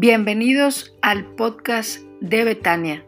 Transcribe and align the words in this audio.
Bienvenidos 0.00 0.94
al 1.02 1.34
podcast 1.34 1.98
de 2.20 2.44
Betania. 2.44 3.04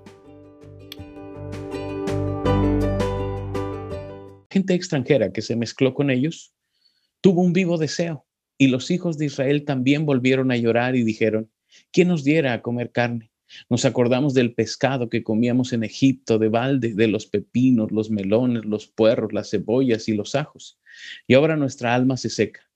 Gente 4.51 4.75
extranjera 4.75 5.30
que 5.30 5.41
se 5.41 5.55
mezcló 5.55 5.95
con 5.95 6.11
ellos 6.11 6.53
tuvo 7.21 7.43
un 7.43 7.53
vivo 7.53 7.79
deseo 7.79 8.27
y 8.59 8.66
los 8.66 8.91
hijos 8.91 9.18
de 9.18 9.27
Israel 9.27 9.64
también 9.64 10.05
volvieron 10.05 10.50
a 10.50 10.57
llorar 10.57 10.96
y 10.96 11.05
dijeron, 11.05 11.48
¿quién 11.93 12.09
nos 12.09 12.25
diera 12.25 12.55
a 12.55 12.61
comer 12.61 12.91
carne? 12.91 13.30
Nos 13.68 13.84
acordamos 13.84 14.34
del 14.34 14.52
pescado 14.52 15.09
que 15.09 15.22
comíamos 15.22 15.72
en 15.72 15.84
Egipto, 15.84 16.41
de 16.41 16.48
balde, 16.48 16.95
de 16.95 17.07
los 17.07 17.27
pepinos, 17.27 17.93
los 17.93 18.11
melones, 18.11 18.64
los 18.64 18.88
puerros, 18.88 19.32
las 19.32 19.48
cebollas 19.48 20.09
y 20.09 20.14
los 20.14 20.34
ajos. 20.34 20.80
Y 21.29 21.34
ahora 21.34 21.54
nuestra 21.54 21.95
alma 21.95 22.16
se 22.16 22.30
seca, 22.30 22.68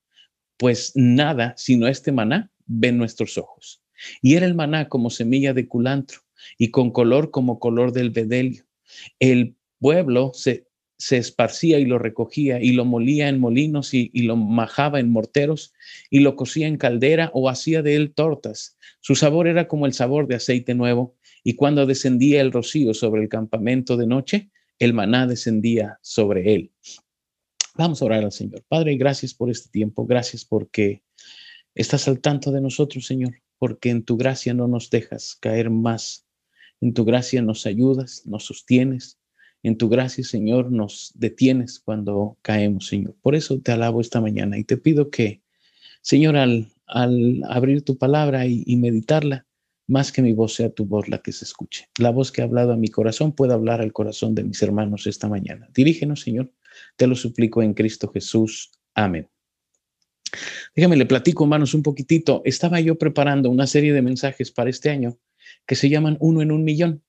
pues 0.57 0.93
nada 0.95 1.55
sino 1.57 1.89
este 1.89 2.13
maná 2.13 2.53
ven 2.65 2.97
nuestros 2.97 3.37
ojos. 3.39 3.84
Y 4.23 4.35
era 4.35 4.47
el 4.47 4.55
maná 4.55 4.89
como 4.89 5.11
semilla 5.11 5.53
de 5.53 5.69
culantro 5.69 6.21
y 6.59 6.71
con 6.71 6.91
color 6.91 7.31
como 7.31 7.59
color 7.59 7.93
del 7.93 8.11
bedelio. 8.11 8.65
El 9.19 9.57
pueblo 9.79 10.33
se, 10.35 10.67
se 10.99 11.17
esparcía 11.17 11.79
y 11.79 11.85
lo 11.85 11.99
recogía 11.99 12.61
y 12.61 12.73
lo 12.73 12.85
molía 12.85 13.29
en 13.29 13.41
molinos 13.41 13.95
y, 13.95 14.11
y, 14.13 14.23
lo 14.23 14.37
majaba 14.37 15.01
en 15.01 15.11
morteros 15.11 15.73
y 16.11 16.21
lo 16.21 16.37
cocía 16.37 16.67
en 16.67 16.77
caldera 16.77 17.31
o 17.35 17.49
hacía 17.49 17.83
de 17.83 17.97
él 17.97 18.15
tortas. 18.15 18.77
Su 19.01 19.15
sabor 19.15 19.49
era 19.49 19.69
como 19.69 19.87
el 19.87 19.93
sabor 19.93 20.27
de 20.27 20.37
aceite 20.37 20.75
nuevo 20.75 21.17
y 21.43 21.55
cuando 21.55 21.87
descendía 21.87 22.41
el 22.41 22.53
rocío 22.53 22.95
sobre 22.95 23.23
el 23.23 23.29
campamento 23.29 23.97
de 23.97 24.07
noche, 24.07 24.51
el 24.79 24.95
maná 24.95 25.27
descendía 25.27 25.99
sobre 26.03 26.55
él. 26.55 26.73
Vamos 27.77 28.01
a 28.01 28.05
orar 28.05 28.25
al 28.25 28.33
Señor. 28.33 28.65
Padre, 28.69 28.97
gracias 28.97 29.35
por 29.35 29.51
este 29.51 29.69
tiempo, 29.69 30.07
gracias 30.07 30.45
porque 30.45 31.03
estás 31.75 32.07
al 32.07 32.21
tanto 32.21 32.53
de 32.53 32.61
nosotros, 32.61 33.05
Señor 33.05 33.44
porque 33.65 33.89
en 33.89 34.05
tu 34.05 34.19
gracia 34.19 34.53
no 34.53 34.69
nos 34.69 34.91
dejas 34.91 35.39
caer 35.41 35.71
más. 35.71 36.27
En 36.83 36.93
tu 36.93 37.07
gracia 37.07 37.41
nos 37.41 37.65
ayudas, 37.65 38.21
nos 38.27 38.45
sostienes. 38.45 39.19
En 39.63 39.79
tu 39.79 39.89
gracia, 39.89 40.23
Señor, 40.23 40.71
nos 40.71 41.13
detienes 41.15 41.81
cuando 41.81 42.37
caemos, 42.43 42.89
Señor. 42.89 43.17
Por 43.23 43.35
eso 43.35 43.59
te 43.61 43.73
alabo 43.73 44.03
esta 44.03 44.21
mañana 44.21 44.59
y 44.59 44.65
te 44.65 44.77
pido 44.77 45.09
que, 45.09 45.41
Señor, 46.03 46.37
al, 46.37 46.69
al 46.87 47.43
abrir 47.49 47.81
tu 47.87 47.97
palabra 47.97 48.47
y, 48.47 48.65
y 48.67 48.77
meditarla, 48.77 49.47
más 49.87 50.13
que 50.13 50.21
mi 50.21 50.35
voz 50.35 50.53
sea 50.53 50.69
tu 50.69 50.85
voz 50.85 51.09
la 51.09 51.23
que 51.23 51.33
se 51.33 51.47
escuche. 51.47 51.89
La 51.99 52.11
voz 52.11 52.33
que 52.33 52.43
ha 52.43 52.45
hablado 52.45 52.75
a 52.75 52.77
mi 52.77 52.89
corazón 52.89 53.33
pueda 53.33 53.55
hablar 53.55 53.81
al 53.81 53.95
corazón 53.95 54.35
de 54.35 54.45
mis 54.45 54.63
hermanos 54.63 55.07
esta 55.07 55.27
mañana. 55.27 55.71
Dirígenos, 55.75 56.21
Señor, 56.21 56.53
te 56.97 57.07
lo 57.07 57.15
suplico 57.15 57.63
en 57.63 57.73
Cristo 57.73 58.11
Jesús. 58.13 58.73
Amén. 58.95 59.34
Déjame, 60.75 60.97
le 60.97 61.07
platico, 61.07 61.45
hermanos, 61.45 61.75
un 61.75 61.83
poquitito. 61.83 62.43
Estaba 62.45 62.81
yo 62.81 62.97
preparando 62.97 63.51
una 63.51 63.67
serie 63.67 63.93
de 63.93 64.03
mensajes 64.03 64.51
para 64.51 64.71
este 64.71 64.91
año 64.91 65.19
que 65.67 65.75
se 65.75 65.89
llaman 65.89 66.17
Uno 66.21 66.43
en 66.43 66.53
un 66.53 66.65
Millón. 66.65 67.03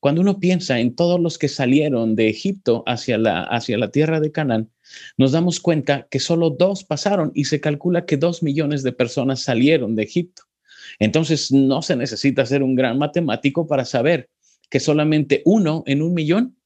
Cuando 0.00 0.20
uno 0.20 0.38
piensa 0.38 0.80
en 0.80 0.94
todos 0.94 1.18
los 1.18 1.38
que 1.38 1.48
salieron 1.48 2.14
de 2.14 2.28
Egipto 2.28 2.82
hacia 2.86 3.16
la, 3.16 3.42
hacia 3.44 3.78
la 3.78 3.90
tierra 3.90 4.20
de 4.20 4.30
Canaán, 4.30 4.70
nos 5.16 5.32
damos 5.32 5.60
cuenta 5.60 6.06
que 6.10 6.20
solo 6.20 6.50
dos 6.50 6.84
pasaron 6.84 7.32
y 7.34 7.44
se 7.44 7.60
calcula 7.60 8.04
que 8.04 8.18
dos 8.18 8.42
millones 8.42 8.82
de 8.82 8.92
personas 8.92 9.40
salieron 9.40 9.94
de 9.94 10.02
Egipto. 10.02 10.42
Entonces, 10.98 11.50
no 11.52 11.80
se 11.80 11.96
necesita 11.96 12.44
ser 12.44 12.62
un 12.62 12.74
gran 12.74 12.98
matemático 12.98 13.66
para 13.66 13.84
saber 13.84 14.28
que 14.68 14.80
solamente 14.80 15.42
uno 15.44 15.84
en 15.86 16.02
un 16.02 16.12
millón 16.14 16.56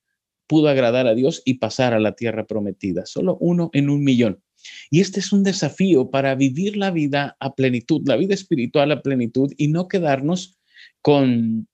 pudo 0.46 0.68
agradar 0.68 1.06
a 1.06 1.14
Dios 1.14 1.42
y 1.44 1.54
pasar 1.54 1.92
a 1.92 2.00
la 2.00 2.12
tierra 2.12 2.46
prometida. 2.46 3.06
Solo 3.06 3.36
uno 3.40 3.70
en 3.72 3.90
un 3.90 4.02
millón. 4.04 4.42
Y 4.90 5.00
este 5.00 5.20
es 5.20 5.32
un 5.32 5.42
desafío 5.42 6.10
para 6.10 6.34
vivir 6.34 6.76
la 6.76 6.90
vida 6.90 7.36
a 7.40 7.54
plenitud, 7.54 8.02
la 8.06 8.16
vida 8.16 8.34
espiritual 8.34 8.92
a 8.92 9.02
plenitud 9.02 9.52
y 9.56 9.68
no 9.68 9.88
quedarnos 9.88 10.58
con, 11.02 11.68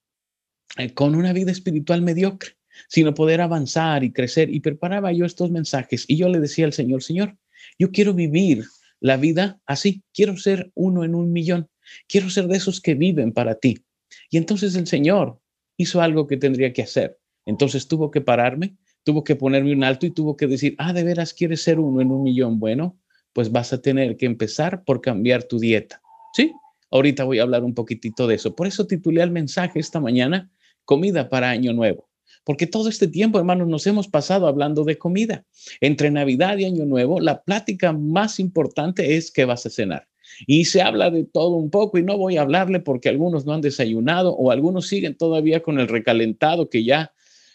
eh, 0.79 0.93
con 0.95 1.15
una 1.15 1.33
vida 1.33 1.51
espiritual 1.51 2.03
mediocre, 2.03 2.53
sino 2.89 3.15
poder 3.15 3.41
avanzar 3.41 4.05
y 4.05 4.13
crecer. 4.13 4.53
Y 4.55 4.61
preparaba 4.61 5.13
yo 5.13 5.25
estos 5.25 5.51
mensajes 5.51 6.05
y 6.09 6.17
yo 6.17 6.29
le 6.29 6.41
decía 6.41 6.65
al 6.65 6.73
Señor, 6.73 7.03
Señor, 7.03 7.37
yo 7.79 7.91
quiero 7.91 8.15
vivir 8.15 8.65
la 9.01 9.17
vida 9.17 9.61
así, 9.67 10.03
quiero 10.15 10.37
ser 10.37 10.71
uno 10.75 11.05
en 11.05 11.15
un 11.15 11.33
millón, 11.33 11.69
quiero 12.09 12.31
ser 12.31 12.47
de 12.47 12.57
esos 12.57 12.81
que 12.81 12.95
viven 12.95 13.33
para 13.33 13.57
ti. 13.57 13.85
Y 14.31 14.37
entonces 14.37 14.75
el 14.77 14.87
Señor 14.87 15.41
hizo 15.77 16.01
algo 16.01 16.27
que 16.27 16.37
tendría 16.37 16.73
que 16.73 16.83
hacer. 16.83 17.19
Entonces 17.45 17.89
tuvo 17.89 18.11
que 18.11 18.21
pararme 18.21 18.77
tuvo 19.05 19.25
que 19.25 19.37
ponerme 19.37 19.73
un 19.73 19.85
alto 19.85 20.07
y 20.07 20.11
tuvo 20.11 20.37
que 20.37 20.47
decir, 20.47 20.75
ah, 20.79 20.93
de 20.93 21.05
veras 21.05 21.35
quieres 21.35 21.63
ser 21.63 21.79
uno 21.79 22.01
en 22.01 22.11
un 22.11 22.23
millón. 22.23 22.59
Bueno, 22.59 22.99
pues 23.33 23.51
vas 23.51 23.73
a 23.73 23.81
tener 23.81 24.17
que 24.17 24.27
empezar 24.27 24.85
por 24.85 25.01
cambiar 25.01 25.45
tu 25.45 25.59
dieta. 25.59 26.01
¿Sí? 26.35 26.53
Ahorita 26.91 27.25
voy 27.25 27.39
a 27.39 27.43
hablar 27.43 27.65
un 27.65 27.75
poquitito 27.75 28.27
de 28.27 28.35
eso. 28.37 28.55
Por 28.55 28.67
eso 28.67 28.87
titulé 28.87 29.23
el 29.23 29.31
mensaje 29.31 29.81
esta 29.81 30.01
mañana, 30.01 30.51
Comida 30.85 31.29
para 31.29 31.51
Año 31.51 31.73
Nuevo. 31.73 32.09
Porque 32.45 32.67
todo 32.67 32.89
este 32.89 33.07
tiempo, 33.07 33.39
hermanos, 33.39 33.69
nos 33.69 33.87
hemos 33.87 34.09
pasado 34.09 34.47
hablando 34.47 34.85
de 34.85 34.99
comida. 34.99 35.45
Entre 35.81 36.11
Navidad 36.11 36.59
y 36.59 36.65
Año 36.65 36.85
Nuevo, 36.85 37.21
la 37.21 37.43
plática 37.43 37.93
más 37.93 38.41
importante 38.41 39.17
es 39.17 39.31
qué 39.31 39.45
vas 39.45 39.65
a 39.65 39.71
cenar. 39.71 40.09
Y 40.47 40.65
se 40.65 40.83
habla 40.83 41.11
de 41.11 41.25
todo 41.25 41.51
un 41.51 41.71
poco 41.71 41.99
y 41.99 42.03
no 42.03 42.19
voy 42.19 42.37
a 42.37 42.43
hablarle 42.43 42.81
porque 42.81 43.09
algunos 43.09 43.47
no 43.47 43.53
han 43.53 43.61
desayunado 43.61 44.35
o 44.35 44.51
algunos 44.51 44.89
siguen 44.89 45.17
todavía 45.17 45.63
con 45.63 45.79
el 45.79 45.89
recalentado 45.89 46.69
que 46.69 46.85
ya 46.85 47.13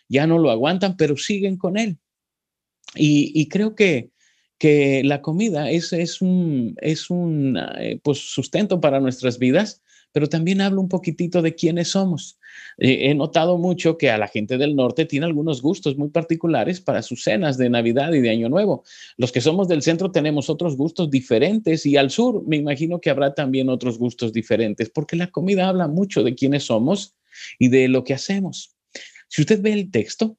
ya 0.09 0.27
no 0.27 0.37
lo 0.37 0.51
aguantan, 0.51 0.97
pero 0.97 1.17
siguen 1.17 1.57
con 1.57 1.77
él. 1.77 1.97
Y, 2.95 3.47
creo 3.49 3.75
que, 3.75 4.09
que 4.57 5.03
la 5.03 5.21
comida 5.21 5.69
es, 5.69 5.93
es 5.93 6.21
un, 6.21 6.75
es 6.81 7.09
un 7.09 7.59
eh, 7.77 7.99
pues, 8.03 8.19
sustento 8.19 8.79
para 8.81 8.99
nuestras 8.99 9.37
vidas, 9.37 9.83
pero 10.11 10.29
también 10.29 10.61
hablo 10.61 10.81
un 10.81 10.89
poquitito 10.89 11.41
de 11.41 11.53
quiénes 11.53 11.89
somos. 11.89 12.39
Eh, 12.77 13.09
he 13.09 13.13
notado 13.13 13.57
mucho 13.57 13.97
que 13.97 14.09
a 14.09 14.17
la 14.17 14.27
gente 14.27 14.57
del 14.57 14.75
norte 14.75 15.05
tiene 15.05 15.25
algunos 15.25 15.61
gustos 15.61 15.97
muy 15.97 16.09
particulares 16.09 16.81
para 16.81 17.03
sus 17.03 17.23
cenas 17.23 17.57
de 17.57 17.69
Navidad 17.69 18.13
y 18.13 18.21
de 18.21 18.29
Año 18.29 18.49
Nuevo. 18.49 18.83
Los 19.17 19.31
que 19.31 19.41
somos 19.41 19.67
del 19.67 19.83
centro 19.83 20.11
tenemos 20.11 20.49
otros 20.49 20.75
gustos 20.75 21.11
diferentes 21.11 21.85
y 21.85 21.97
al 21.97 22.09
sur 22.09 22.43
me 22.47 22.55
imagino 22.55 22.99
que 22.99 23.09
habrá 23.09 23.35
también 23.35 23.69
otros 23.69 23.99
gustos 23.99 24.33
diferentes, 24.33 24.89
porque 24.89 25.15
la 25.15 25.27
comida 25.27 25.69
habla 25.69 25.87
mucho 25.87 26.23
de 26.23 26.33
quiénes 26.33 26.63
somos 26.63 27.15
y 27.59 27.67
de 27.67 27.87
lo 27.87 28.03
que 28.03 28.13
hacemos. 28.13 28.76
Si 29.27 29.41
usted 29.41 29.61
ve 29.61 29.73
el 29.73 29.91
texto, 29.91 30.37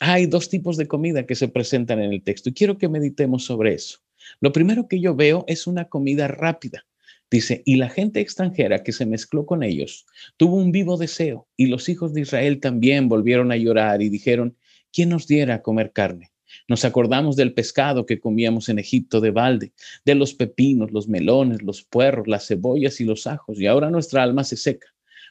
hay 0.00 0.26
dos 0.26 0.48
tipos 0.48 0.76
de 0.76 0.86
comida 0.86 1.26
que 1.26 1.34
se 1.34 1.48
presentan 1.48 2.00
en 2.00 2.12
el 2.12 2.22
texto 2.22 2.50
y 2.50 2.54
quiero 2.54 2.78
que 2.78 2.88
meditemos 2.88 3.44
sobre 3.44 3.74
eso. 3.74 3.98
Lo 4.40 4.52
primero 4.52 4.88
que 4.88 5.00
yo 5.00 5.14
veo 5.14 5.44
es 5.48 5.66
una 5.66 5.86
comida 5.86 6.28
rápida. 6.28 6.86
Dice, 7.30 7.62
y 7.66 7.76
la 7.76 7.90
gente 7.90 8.20
extranjera 8.20 8.82
que 8.82 8.92
se 8.92 9.04
mezcló 9.04 9.44
con 9.44 9.62
ellos 9.62 10.06
tuvo 10.38 10.56
un 10.56 10.72
vivo 10.72 10.96
deseo 10.96 11.46
y 11.56 11.66
los 11.66 11.88
hijos 11.88 12.14
de 12.14 12.22
Israel 12.22 12.58
también 12.58 13.08
volvieron 13.08 13.52
a 13.52 13.56
llorar 13.56 14.00
y 14.00 14.08
dijeron, 14.08 14.56
¿quién 14.92 15.10
nos 15.10 15.26
diera 15.26 15.56
a 15.56 15.62
comer 15.62 15.92
carne? 15.92 16.30
Nos 16.68 16.86
acordamos 16.86 17.36
del 17.36 17.52
pescado 17.52 18.06
que 18.06 18.18
comíamos 18.18 18.70
en 18.70 18.78
Egipto 18.78 19.20
de 19.20 19.30
balde, 19.30 19.72
de 20.06 20.14
los 20.14 20.32
pepinos, 20.32 20.90
los 20.90 21.06
melones, 21.06 21.62
los 21.62 21.82
puerros, 21.82 22.26
las 22.26 22.46
cebollas 22.46 23.00
y 23.00 23.04
los 23.04 23.26
ajos, 23.26 23.60
y 23.60 23.66
ahora 23.66 23.90
nuestra 23.90 24.22
alma 24.22 24.44
se 24.44 24.56
seca 24.56 24.88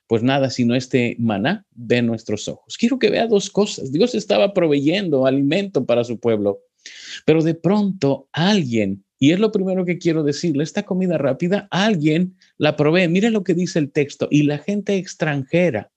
pues 0.08 0.24
nada, 0.24 0.50
sino 0.50 0.76
este 0.76 1.16
maná 1.20 1.66
de 1.72 2.02
nuestros 2.02 2.48
ojos. 2.48 2.78
Quiero 2.78 2.98
que 2.98 3.10
vea 3.10 3.28
dos 3.28 3.50
cosas. 3.50 3.92
Dios 3.92 4.16
estaba 4.16 4.54
proveyendo 4.54 5.26
alimento 5.26 5.86
para 5.86 6.04
su 6.04 6.20
pueblo, 6.20 6.62
pero 7.26 7.44
de 7.44 7.54
pronto 7.54 8.30
alguien, 8.32 9.04
y 9.20 9.32
es 9.32 9.40
lo 9.40 9.52
primero 9.52 9.86
que 9.86 9.98
quiero 9.98 10.24
decirle, 10.24 10.64
esta 10.64 10.84
comida 10.84 11.18
rápida, 11.18 11.68
alguien 11.72 12.36
la 12.58 12.76
provee. 12.76 13.08
Mire 13.08 13.30
lo 13.30 13.44
que 13.44 13.54
dice 13.54 13.80
el 13.80 13.92
texto, 13.92 14.28
y 14.32 14.44
la 14.44 14.60
gente 14.60 14.96
extranjera 14.96 15.92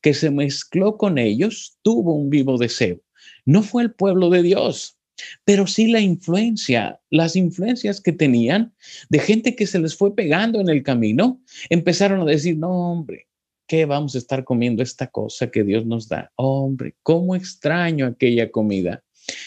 que 0.00 0.14
se 0.14 0.30
mezcló 0.30 0.96
con 0.96 1.18
ellos 1.18 1.78
tuvo 1.82 2.14
un 2.14 2.30
vivo 2.30 2.58
deseo. 2.58 3.00
No 3.46 3.62
fue 3.62 3.82
el 3.82 3.92
pueblo 3.92 4.30
de 4.30 4.42
Dios, 4.42 4.98
pero 5.44 5.66
sí 5.66 5.86
la 5.86 6.00
influencia, 6.00 7.00
las 7.10 7.36
influencias 7.36 8.00
que 8.00 8.12
tenían 8.12 8.74
de 9.08 9.18
gente 9.20 9.54
que 9.54 9.66
se 9.66 9.78
les 9.78 9.96
fue 9.96 10.14
pegando 10.14 10.60
en 10.60 10.68
el 10.68 10.82
camino, 10.82 11.40
empezaron 11.70 12.20
a 12.20 12.24
decir, 12.24 12.56
no, 12.58 12.70
hombre, 12.70 13.28
qué 13.66 13.86
vamos 13.86 14.14
a 14.14 14.18
estar 14.18 14.44
comiendo 14.44 14.82
esta 14.82 15.06
cosa 15.06 15.50
que 15.50 15.64
Dios 15.64 15.86
nos 15.86 16.08
da? 16.08 16.32
Hombre, 16.36 16.96
cómo 17.02 17.34
extraño 17.34 18.06
aquella 18.06 18.50
comida. 18.50 19.04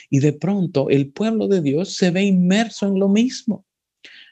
Y 0.09 0.19
de 0.19 0.33
pronto 0.33 0.89
el 0.89 1.11
pueblo 1.11 1.47
de 1.47 1.61
Dios 1.61 1.93
se 1.93 2.11
ve 2.11 2.23
inmerso 2.23 2.87
en 2.87 2.99
lo 2.99 3.09
mismo. 3.09 3.65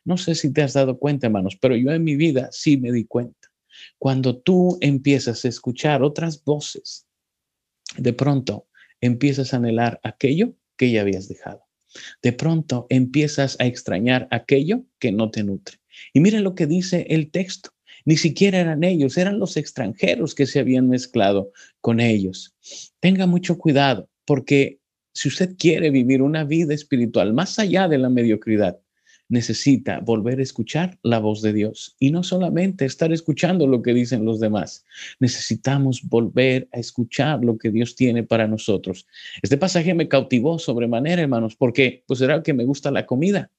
No 0.03 0.17
sé 0.17 0.35
si 0.35 0.51
te 0.53 0.61
has 0.61 0.73
dado 0.73 0.97
cuenta, 0.99 1.27
hermanos, 1.27 1.57
pero 1.59 1.75
yo 1.75 1.91
en 1.91 2.03
mi 2.03 2.15
vida 2.15 2.49
sí 2.51 2.77
me 2.77 2.91
di 2.91 3.05
cuenta. 3.05 3.49
Cuando 3.97 4.37
tú 4.37 4.77
empiezas 4.81 5.45
a 5.45 5.47
escuchar 5.47 6.03
otras 6.03 6.43
voces, 6.43 7.07
de 7.97 8.13
pronto 8.13 8.67
empiezas 9.01 9.53
a 9.53 9.57
anhelar 9.57 9.99
aquello 10.03 10.55
que 10.77 10.91
ya 10.91 11.01
habías 11.01 11.27
dejado. 11.27 11.65
De 12.21 12.33
pronto 12.33 12.87
empiezas 12.89 13.57
a 13.59 13.65
extrañar 13.65 14.27
aquello 14.31 14.85
que 14.99 15.11
no 15.11 15.31
te 15.31 15.43
nutre. 15.43 15.77
Y 16.13 16.19
mira 16.19 16.39
lo 16.41 16.55
que 16.55 16.67
dice 16.67 17.05
el 17.09 17.31
texto. 17.31 17.71
Ni 18.06 18.18
siquiera 18.18 18.60
eran 18.60 18.84
ellos, 18.84 19.18
eran 19.18 19.40
los 19.40 19.57
extranjeros 19.57 20.36
que 20.36 20.46
se 20.46 20.60
habían 20.60 20.88
mezclado 20.88 21.52
con 21.81 22.00
ellos. 22.00 22.56
Tenga 23.00 23.25
mucho 23.25 23.57
cuidado, 23.57 24.10
porque 24.25 24.80
si 25.13 25.28
usted 25.28 25.56
quiere 25.57 25.90
vivir 25.90 26.22
una 26.22 26.44
vida 26.44 26.74
espiritual 26.74 27.34
más 27.34 27.57
allá 27.57 27.88
de 27.88 27.98
la 27.98 28.10
mediocridad, 28.10 28.80
necesita 29.28 30.00
volver 30.00 30.40
a 30.40 30.44
escuchar 30.44 31.00
la 31.02 31.19
voz 31.19 31.42
de 31.42 31.54
Dios 31.54 31.96
y 32.00 32.12
no 32.12 32.24
solamente 32.24 32.86
estar 32.86 33.12
escuchando 33.12 33.66
lo 33.66 33.81
que 33.81 33.94
dicen 33.94 34.25
los 34.25 34.40
demás. 34.40 34.86
Necesitamos 35.19 36.04
volver 36.04 36.68
a 36.72 36.80
escuchar 36.80 37.44
lo 37.44 37.57
que 37.57 37.72
Dios 37.72 37.96
tiene 37.96 38.24
para 38.24 38.48
nosotros. 38.48 39.07
Este 39.42 39.57
pasaje 39.57 39.94
me 39.94 40.07
cautivó 40.07 40.60
sobremanera, 40.60 41.24
hermanos, 41.24 41.56
porque 41.56 42.04
pues 42.07 42.22
era 42.22 42.44
que 42.44 42.54
me 42.54 42.66
gusta 42.66 42.92
la 42.92 43.06
comida, 43.06 43.50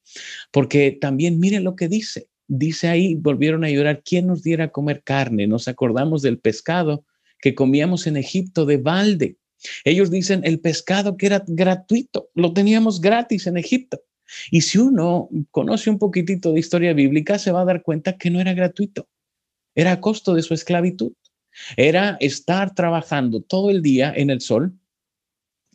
porque 0.53 0.97
también 1.01 1.41
miren 1.41 1.65
lo 1.65 1.75
que 1.75 1.89
dice. 1.89 2.29
Dice 2.49 2.89
ahí, 2.89 3.15
volvieron 3.15 3.65
a 3.65 3.71
llorar, 3.71 4.03
¿quién 4.05 4.27
nos 4.27 4.43
diera 4.43 4.65
a 4.65 4.73
comer 4.73 5.03
carne? 5.03 5.47
Nos 5.47 5.69
acordamos 5.69 6.23
del 6.23 6.39
pescado 6.39 7.05
que 7.41 7.55
comíamos 7.55 8.07
en 8.07 8.17
Egipto 8.17 8.67
de 8.67 8.77
balde. 8.77 9.37
Ellos 9.85 10.11
dicen 10.11 10.43
el 10.45 10.61
pescado 10.61 11.17
que 11.17 11.27
era 11.27 11.45
gratuito, 11.47 12.31
lo 12.35 12.53
teníamos 12.53 13.01
gratis 13.01 13.47
en 13.47 13.57
Egipto. 13.57 14.03
Y 14.51 14.63
si 14.63 14.79
uno 14.79 15.29
conoce 15.51 15.91
un 15.91 15.99
poquitito 15.99 16.53
de 16.53 16.61
historia 16.61 16.93
bíblica, 16.93 17.39
se 17.39 17.53
va 17.53 17.63
a 17.63 17.65
dar 17.65 17.83
cuenta 17.83 18.17
que 18.17 18.31
no 18.31 18.41
era 18.41 18.55
gratuito, 18.55 19.09
era 19.75 19.93
a 19.93 20.01
costo 20.01 20.35
de 20.35 20.43
su 20.43 20.55
esclavitud. 20.55 21.13
Era 21.77 22.17
estar 22.21 22.75
trabajando 22.75 23.41
todo 23.41 23.71
el 23.71 23.83
día 23.83 24.13
en 24.15 24.31
el 24.31 24.41
sol, 24.41 24.79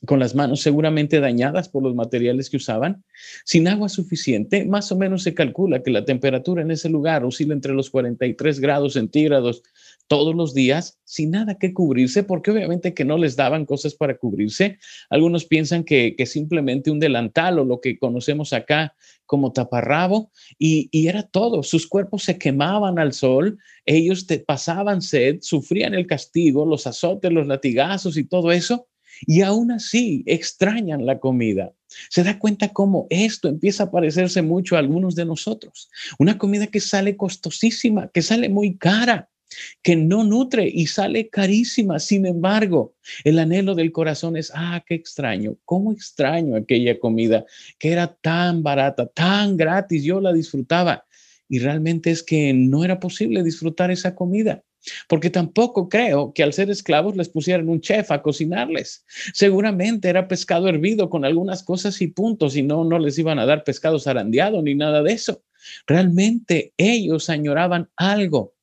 con 0.05 0.19
las 0.19 0.33
manos 0.33 0.61
seguramente 0.61 1.19
dañadas 1.19 1.69
por 1.69 1.83
los 1.83 1.93
materiales 1.93 2.49
que 2.49 2.57
usaban, 2.57 3.03
sin 3.45 3.67
agua 3.67 3.87
suficiente, 3.87 4.65
más 4.65 4.91
o 4.91 4.97
menos 4.97 5.23
se 5.23 5.35
calcula 5.35 5.83
que 5.83 5.91
la 5.91 6.05
temperatura 6.05 6.63
en 6.63 6.71
ese 6.71 6.89
lugar 6.89 7.23
oscila 7.23 7.53
entre 7.53 7.73
los 7.73 7.91
43 7.91 8.59
grados 8.59 8.93
centígrados 8.93 9.61
todos 10.07 10.35
los 10.35 10.53
días 10.53 10.99
sin 11.05 11.31
nada 11.31 11.57
que 11.57 11.73
cubrirse, 11.73 12.23
porque 12.23 12.51
obviamente 12.51 12.93
que 12.93 13.05
no 13.05 13.17
les 13.17 13.35
daban 13.35 13.65
cosas 13.65 13.93
para 13.93 14.17
cubrirse. 14.17 14.79
Algunos 15.09 15.45
piensan 15.45 15.83
que, 15.83 16.15
simplemente 16.25 16.89
un 16.89 16.99
delantal 16.99 17.59
o 17.59 17.65
lo 17.65 17.79
que 17.79 17.99
conocemos 17.99 18.53
acá 18.53 18.95
como 19.25 19.53
taparrabo, 19.53 20.31
y, 20.57 20.89
y 20.91 21.07
era 21.07 21.23
todo. 21.23 21.63
Sus 21.63 21.87
cuerpos 21.87 22.23
se 22.23 22.37
quemaban 22.37 22.99
al 22.99 23.13
sol, 23.13 23.59
ellos 23.85 24.25
te 24.27 24.39
pasaban 24.39 25.01
sed, 25.01 25.37
sufrían 25.41 25.93
el 25.93 26.07
castigo, 26.07 26.65
los 26.65 26.87
azotes, 26.87 27.31
los 27.31 27.47
latigazos 27.47 28.17
y 28.17 28.25
todo 28.25 28.51
eso, 28.51 28.87
y 29.27 29.41
aún 29.41 29.71
así 29.71 30.23
extrañan 30.25 31.05
la 31.05 31.19
comida. 31.19 31.73
Se 32.09 32.23
da 32.23 32.39
cuenta 32.39 32.69
cómo 32.69 33.07
esto 33.09 33.47
empieza 33.47 33.83
a 33.83 33.91
parecerse 33.91 34.41
mucho 34.41 34.75
a 34.75 34.79
algunos 34.79 35.15
de 35.15 35.25
nosotros. 35.25 35.89
Una 36.17 36.37
comida 36.37 36.67
que 36.67 36.79
sale 36.79 37.17
costosísima, 37.17 38.09
que 38.09 38.21
sale 38.21 38.49
muy 38.49 38.77
cara, 38.77 39.29
que 39.81 39.95
no 39.95 40.23
nutre 40.23 40.69
y 40.71 40.87
sale 40.87 41.29
carísima. 41.29 41.99
Sin 41.99 42.25
embargo, 42.25 42.95
el 43.23 43.39
anhelo 43.39 43.75
del 43.75 43.91
corazón 43.91 44.37
es, 44.37 44.51
ah, 44.55 44.83
qué 44.87 44.95
extraño, 44.95 45.57
cómo 45.65 45.91
extraño 45.91 46.55
aquella 46.55 46.97
comida 46.99 47.45
que 47.77 47.91
era 47.91 48.13
tan 48.13 48.63
barata, 48.63 49.07
tan 49.07 49.57
gratis, 49.57 50.03
yo 50.03 50.21
la 50.21 50.33
disfrutaba. 50.33 51.05
Y 51.49 51.59
realmente 51.59 52.11
es 52.11 52.23
que 52.23 52.53
no 52.53 52.85
era 52.85 52.99
posible 52.99 53.43
disfrutar 53.43 53.91
esa 53.91 54.15
comida. 54.15 54.63
Porque 55.07 55.29
tampoco 55.29 55.89
creo 55.89 56.33
que 56.33 56.43
al 56.43 56.53
ser 56.53 56.69
esclavos 56.69 57.15
les 57.15 57.29
pusieran 57.29 57.69
un 57.69 57.81
chef 57.81 58.11
a 58.11 58.21
cocinarles. 58.21 59.05
Seguramente 59.33 60.09
era 60.09 60.27
pescado 60.27 60.67
hervido 60.67 61.09
con 61.09 61.25
algunas 61.25 61.63
cosas 61.63 62.01
y 62.01 62.07
puntos, 62.07 62.55
y 62.55 62.63
no, 62.63 62.83
les 62.99 63.17
iban 63.19 63.39
a 63.39 63.45
dar 63.45 63.63
pescado 63.63 63.99
zarandeado 63.99 64.61
ni 64.61 64.75
nada 64.75 65.03
de 65.03 65.13
eso. 65.13 65.43
Realmente 65.85 66.73
ellos 66.77 67.29
añoraban 67.29 67.89
algo 67.95 68.55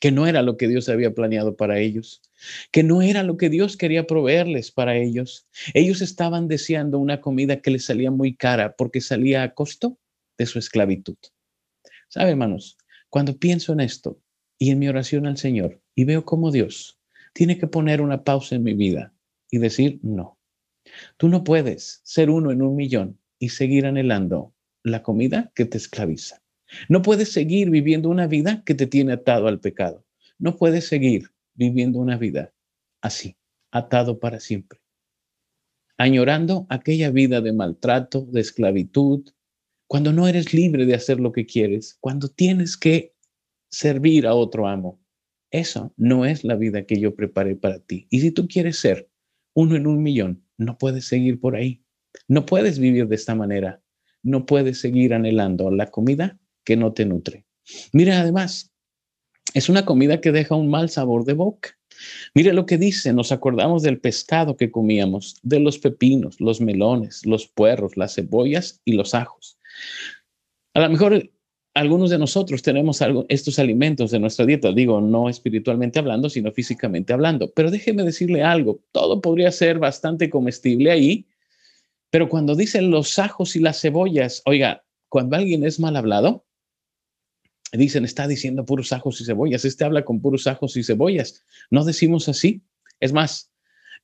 que 0.00 0.12
no 0.12 0.26
era 0.26 0.42
lo 0.42 0.56
que 0.56 0.68
Dios 0.68 0.88
había 0.88 1.14
planeado 1.14 1.56
para 1.56 1.80
ellos, 1.80 2.22
que 2.70 2.82
no 2.82 3.02
era 3.02 3.22
lo 3.22 3.36
que 3.36 3.48
Dios 3.48 3.76
quería 3.76 4.06
proveerles 4.06 4.70
para 4.70 4.96
ellos. 4.96 5.48
Ellos 5.74 6.02
estaban 6.02 6.46
deseando 6.46 6.98
una 6.98 7.20
comida 7.20 7.60
que 7.60 7.70
les 7.70 7.86
salía 7.86 8.10
muy 8.10 8.36
cara 8.36 8.76
porque 8.76 9.00
salía 9.00 9.42
a 9.42 9.54
costo 9.54 9.98
de 10.36 10.46
su 10.46 10.58
esclavitud. 10.58 11.16
¿Sabe, 12.08 12.30
hermanos? 12.30 12.78
Cuando 13.10 13.38
pienso 13.38 13.72
en 13.72 13.80
esto 13.80 14.20
y 14.58 14.70
en 14.70 14.78
mi 14.78 14.88
oración 14.88 15.26
al 15.26 15.38
Señor 15.38 15.80
y 15.94 16.04
veo 16.04 16.24
cómo 16.24 16.50
Dios 16.50 16.98
tiene 17.32 17.58
que 17.58 17.66
poner 17.66 18.00
una 18.00 18.24
pausa 18.24 18.56
en 18.56 18.64
mi 18.64 18.74
vida 18.74 19.14
y 19.50 19.58
decir, 19.58 20.00
no, 20.02 20.38
tú 21.16 21.28
no 21.28 21.44
puedes 21.44 22.00
ser 22.04 22.30
uno 22.30 22.50
en 22.50 22.62
un 22.62 22.76
millón 22.76 23.18
y 23.38 23.50
seguir 23.50 23.86
anhelando 23.86 24.52
la 24.82 25.02
comida 25.02 25.52
que 25.54 25.64
te 25.64 25.78
esclaviza. 25.78 26.42
No 26.88 27.02
puedes 27.02 27.32
seguir 27.32 27.70
viviendo 27.70 28.08
una 28.08 28.26
vida 28.26 28.62
que 28.64 28.74
te 28.74 28.86
tiene 28.86 29.12
atado 29.12 29.48
al 29.48 29.60
pecado. 29.60 30.04
No 30.38 30.56
puedes 30.56 30.86
seguir 30.86 31.30
viviendo 31.54 31.98
una 31.98 32.16
vida 32.16 32.52
así, 33.00 33.36
atado 33.70 34.18
para 34.18 34.40
siempre. 34.40 34.80
Añorando 35.96 36.66
aquella 36.68 37.10
vida 37.10 37.40
de 37.40 37.52
maltrato, 37.52 38.26
de 38.30 38.40
esclavitud, 38.40 39.28
cuando 39.86 40.12
no 40.12 40.28
eres 40.28 40.52
libre 40.52 40.84
de 40.84 40.94
hacer 40.94 41.18
lo 41.18 41.32
que 41.32 41.46
quieres, 41.46 41.96
cuando 42.00 42.28
tienes 42.28 42.76
que 42.76 43.14
servir 43.70 44.26
a 44.26 44.34
otro 44.34 44.66
amo. 44.66 45.00
Eso 45.50 45.92
no 45.96 46.24
es 46.24 46.44
la 46.44 46.56
vida 46.56 46.84
que 46.84 47.00
yo 47.00 47.14
preparé 47.14 47.56
para 47.56 47.78
ti. 47.78 48.06
Y 48.10 48.20
si 48.20 48.30
tú 48.30 48.48
quieres 48.48 48.78
ser 48.78 49.08
uno 49.54 49.76
en 49.76 49.86
un 49.86 50.02
millón, 50.02 50.44
no 50.56 50.76
puedes 50.78 51.06
seguir 51.06 51.40
por 51.40 51.56
ahí. 51.56 51.82
No 52.26 52.46
puedes 52.46 52.78
vivir 52.78 53.08
de 53.08 53.14
esta 53.14 53.34
manera. 53.34 53.82
No 54.22 54.46
puedes 54.46 54.80
seguir 54.80 55.14
anhelando 55.14 55.70
la 55.70 55.90
comida 55.90 56.38
que 56.64 56.76
no 56.76 56.92
te 56.92 57.06
nutre. 57.06 57.46
Mira, 57.92 58.20
además, 58.20 58.72
es 59.54 59.68
una 59.68 59.84
comida 59.84 60.20
que 60.20 60.32
deja 60.32 60.54
un 60.54 60.68
mal 60.68 60.90
sabor 60.90 61.24
de 61.24 61.32
boca. 61.32 61.78
Mire 62.34 62.52
lo 62.52 62.66
que 62.66 62.78
dice, 62.78 63.12
nos 63.12 63.32
acordamos 63.32 63.82
del 63.82 64.00
pescado 64.00 64.56
que 64.56 64.70
comíamos, 64.70 65.36
de 65.42 65.60
los 65.60 65.78
pepinos, 65.78 66.40
los 66.40 66.60
melones, 66.60 67.26
los 67.26 67.46
puerros, 67.48 67.96
las 67.96 68.14
cebollas 68.14 68.80
y 68.84 68.92
los 68.92 69.14
ajos. 69.14 69.58
A 70.74 70.80
lo 70.80 70.90
mejor 70.90 71.30
algunos 71.78 72.10
de 72.10 72.18
nosotros 72.18 72.60
tenemos 72.62 73.00
estos 73.28 73.60
alimentos 73.60 74.10
de 74.10 74.18
nuestra 74.18 74.44
dieta, 74.44 74.72
digo, 74.72 75.00
no 75.00 75.28
espiritualmente 75.28 76.00
hablando, 76.00 76.28
sino 76.28 76.50
físicamente 76.50 77.12
hablando. 77.12 77.52
Pero 77.52 77.70
déjeme 77.70 78.02
decirle 78.02 78.42
algo, 78.42 78.80
todo 78.90 79.20
podría 79.20 79.52
ser 79.52 79.78
bastante 79.78 80.28
comestible 80.28 80.90
ahí, 80.90 81.28
pero 82.10 82.28
cuando 82.28 82.56
dicen 82.56 82.90
los 82.90 83.20
ajos 83.20 83.54
y 83.54 83.60
las 83.60 83.80
cebollas, 83.80 84.42
oiga, 84.44 84.82
cuando 85.08 85.36
alguien 85.36 85.64
es 85.64 85.78
mal 85.78 85.94
hablado, 85.94 86.44
dicen, 87.72 88.04
está 88.04 88.26
diciendo 88.26 88.64
puros 88.64 88.92
ajos 88.92 89.20
y 89.20 89.24
cebollas, 89.24 89.64
este 89.64 89.84
habla 89.84 90.04
con 90.04 90.20
puros 90.20 90.48
ajos 90.48 90.76
y 90.76 90.82
cebollas. 90.82 91.44
No 91.70 91.84
decimos 91.84 92.28
así. 92.28 92.60
Es 92.98 93.12
más, 93.12 93.52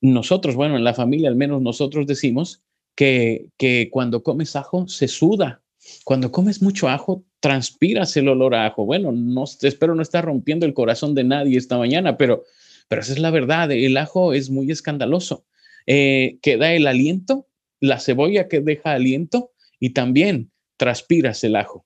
nosotros, 0.01 0.55
bueno, 0.55 0.77
en 0.77 0.85
la 0.85 0.95
familia 0.95 1.29
al 1.29 1.35
menos 1.35 1.61
nosotros 1.61 2.07
decimos 2.07 2.63
que, 2.95 3.49
que 3.59 3.89
cuando 3.91 4.23
comes 4.23 4.55
ajo 4.55 4.87
se 4.87 5.09
suda. 5.09 5.61
Cuando 6.05 6.31
comes 6.31 6.63
mucho 6.63 6.89
ajo, 6.89 7.25
transpiras 7.45 8.17
el 8.17 8.29
olor 8.29 8.55
a 8.55 8.65
ajo. 8.65 8.87
Bueno, 8.87 9.13
no, 9.13 9.45
espero 9.61 9.95
no 9.95 10.01
estar 10.01 10.25
rompiendo 10.25 10.65
el 10.65 10.73
corazón 10.73 11.15
de 11.15 11.25
nadie 11.25 11.59
esta 11.59 11.77
mañana, 11.77 12.17
pero, 12.17 12.45
pero 12.89 13.03
esa 13.03 13.13
es 13.13 13.19
la 13.19 13.31
verdad. 13.31 13.71
El 13.71 13.99
ajo 13.99 14.33
es 14.33 14.49
muy 14.49 14.71
escandaloso. 14.71 15.45
Eh, 15.87 16.39
que 16.41 16.57
da 16.57 16.73
el 16.73 16.87
aliento, 16.87 17.47
la 17.81 18.01
cebolla 18.01 18.49
que 18.49 18.61
deja 18.61 18.93
aliento 18.93 19.53
y 19.79 19.91
también 19.91 20.51
transpiras 20.79 21.45
el 21.45 21.57
ajo 21.57 21.85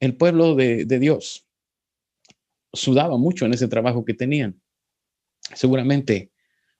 el 0.00 0.16
pueblo 0.16 0.54
de, 0.54 0.84
Dios 0.84 1.46
sudaba 2.72 3.16
mucho 3.16 3.46
en 3.46 3.54
ese 3.54 3.68
trabajo 3.68 4.04
que 4.04 4.14
tenían. 4.14 4.60
Seguramente 5.54 6.30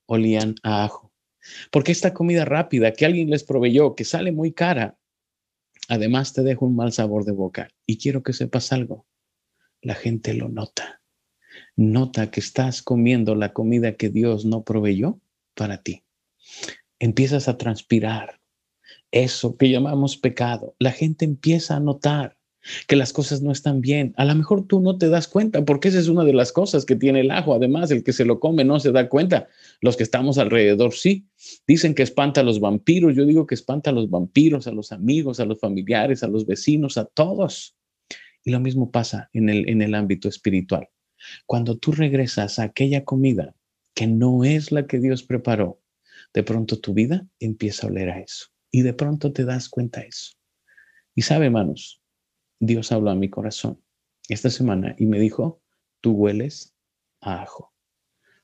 olían 0.07 0.55
a 0.63 0.85
ajo. 0.85 1.13
Porque 1.71 1.93
esta 1.93 2.13
comida 2.13 2.45
rápida 2.45 2.93
que 2.93 3.07
alguien 3.07 3.31
les 3.31 3.45
proveyó, 3.45 3.95
que 3.95 4.05
sale 4.05 4.33
muy 4.33 4.53
cara, 4.53 4.99
además 5.89 6.33
te 6.33 6.43
deja 6.43 6.65
un 6.65 6.77
mal 6.77 6.93
sabor 6.93 7.25
de 7.25 7.33
boca. 7.33 7.69
Y 7.87 7.99
quiero 7.99 8.23
que 8.23 8.33
sepas 8.33 8.73
algo, 8.73 9.07
la 9.83 9.95
gente 9.95 10.35
lo 10.35 10.49
nota. 10.49 11.03
Nota 11.77 12.31
que 12.31 12.41
estás 12.41 12.83
comiendo 12.83 13.35
la 13.35 13.53
comida 13.53 13.97
que 13.97 14.11
Dios 14.11 14.45
no 14.45 14.63
proveyó 14.63 15.21
para 15.55 15.83
ti. 15.83 16.05
Empiezas 16.99 17.49
a 17.49 17.59
transpirar. 17.59 18.41
Eso 19.11 19.57
que 19.57 19.71
llamamos 19.71 20.17
pecado, 20.17 20.77
la 20.79 20.93
gente 20.93 21.25
empieza 21.25 21.77
a 21.77 21.81
notar 21.81 22.38
que 22.87 22.97
las 22.97 23.13
cosas 23.13 23.43
no 23.43 23.53
están 23.53 23.81
bien. 23.81 24.15
A 24.17 24.25
lo 24.25 24.35
mejor 24.35 24.67
tú 24.67 24.81
no 24.81 24.99
te 24.99 25.09
das 25.09 25.29
cuenta, 25.29 25.65
porque 25.65 25.89
esa 25.89 25.99
es 25.99 26.09
una 26.09 26.25
de 26.25 26.33
las 26.33 26.53
cosas 26.53 26.85
que 26.85 26.97
tiene 26.97 27.21
el 27.21 27.31
ajo. 27.31 27.55
Además, 27.55 27.91
el 27.91 28.03
que 28.03 28.13
se 28.13 28.25
lo 28.25 28.41
come 28.41 28.65
no 28.65 28.81
se 28.81 28.93
da 28.93 29.09
cuenta. 29.09 29.49
Los 29.81 29.97
que 29.97 30.03
estamos 30.03 30.39
alrededor 30.39 30.93
sí. 30.93 31.27
Dicen 31.67 31.95
que 31.95 32.03
espanta 32.03 32.41
a 32.41 32.45
los 32.45 32.61
vampiros. 32.61 33.15
Yo 33.15 33.25
digo 33.25 33.47
que 33.47 33.55
espanta 33.55 33.91
a 33.91 33.93
los 33.93 34.11
vampiros, 34.11 34.67
a 34.67 34.73
los 34.73 34.93
amigos, 34.93 35.41
a 35.41 35.45
los 35.45 35.61
familiares, 35.61 36.23
a 36.23 36.29
los 36.29 36.47
vecinos, 36.47 36.99
a 36.99 37.05
todos. 37.05 37.77
Y 38.45 38.51
lo 38.51 38.61
mismo 38.61 38.91
pasa 38.91 39.31
en 39.33 39.49
el, 39.49 39.69
en 39.69 39.83
el 39.83 39.95
ámbito 39.95 40.29
espiritual. 40.29 40.89
Cuando 41.47 41.77
tú 41.77 41.93
regresas 41.93 42.59
a 42.59 42.65
aquella 42.65 43.05
comida 43.05 43.55
que 43.95 44.07
no 44.07 44.45
es 44.45 44.71
la 44.71 44.87
que 44.87 45.01
Dios 45.01 45.23
preparó, 45.25 45.81
de 46.33 46.43
pronto 46.43 46.79
tu 46.79 46.95
vida 46.95 47.27
empieza 47.41 47.87
a 47.87 47.91
oler 47.91 48.11
a 48.11 48.21
eso. 48.21 48.47
Y 48.71 48.83
de 48.83 48.93
pronto 48.93 49.33
te 49.33 49.45
das 49.45 49.69
cuenta 49.69 50.01
de 50.01 50.09
eso. 50.09 50.35
Y 51.15 51.23
sabe, 51.23 51.47
hermanos, 51.47 52.01
Dios 52.61 52.93
habló 52.93 53.11
a 53.11 53.15
mi 53.15 53.29
corazón 53.29 53.81
esta 54.29 54.51
semana 54.51 54.95
y 54.99 55.07
me 55.07 55.19
dijo, 55.19 55.61
tú 56.01 56.13
hueles 56.13 56.75
a 57.21 57.43
ajo, 57.43 57.73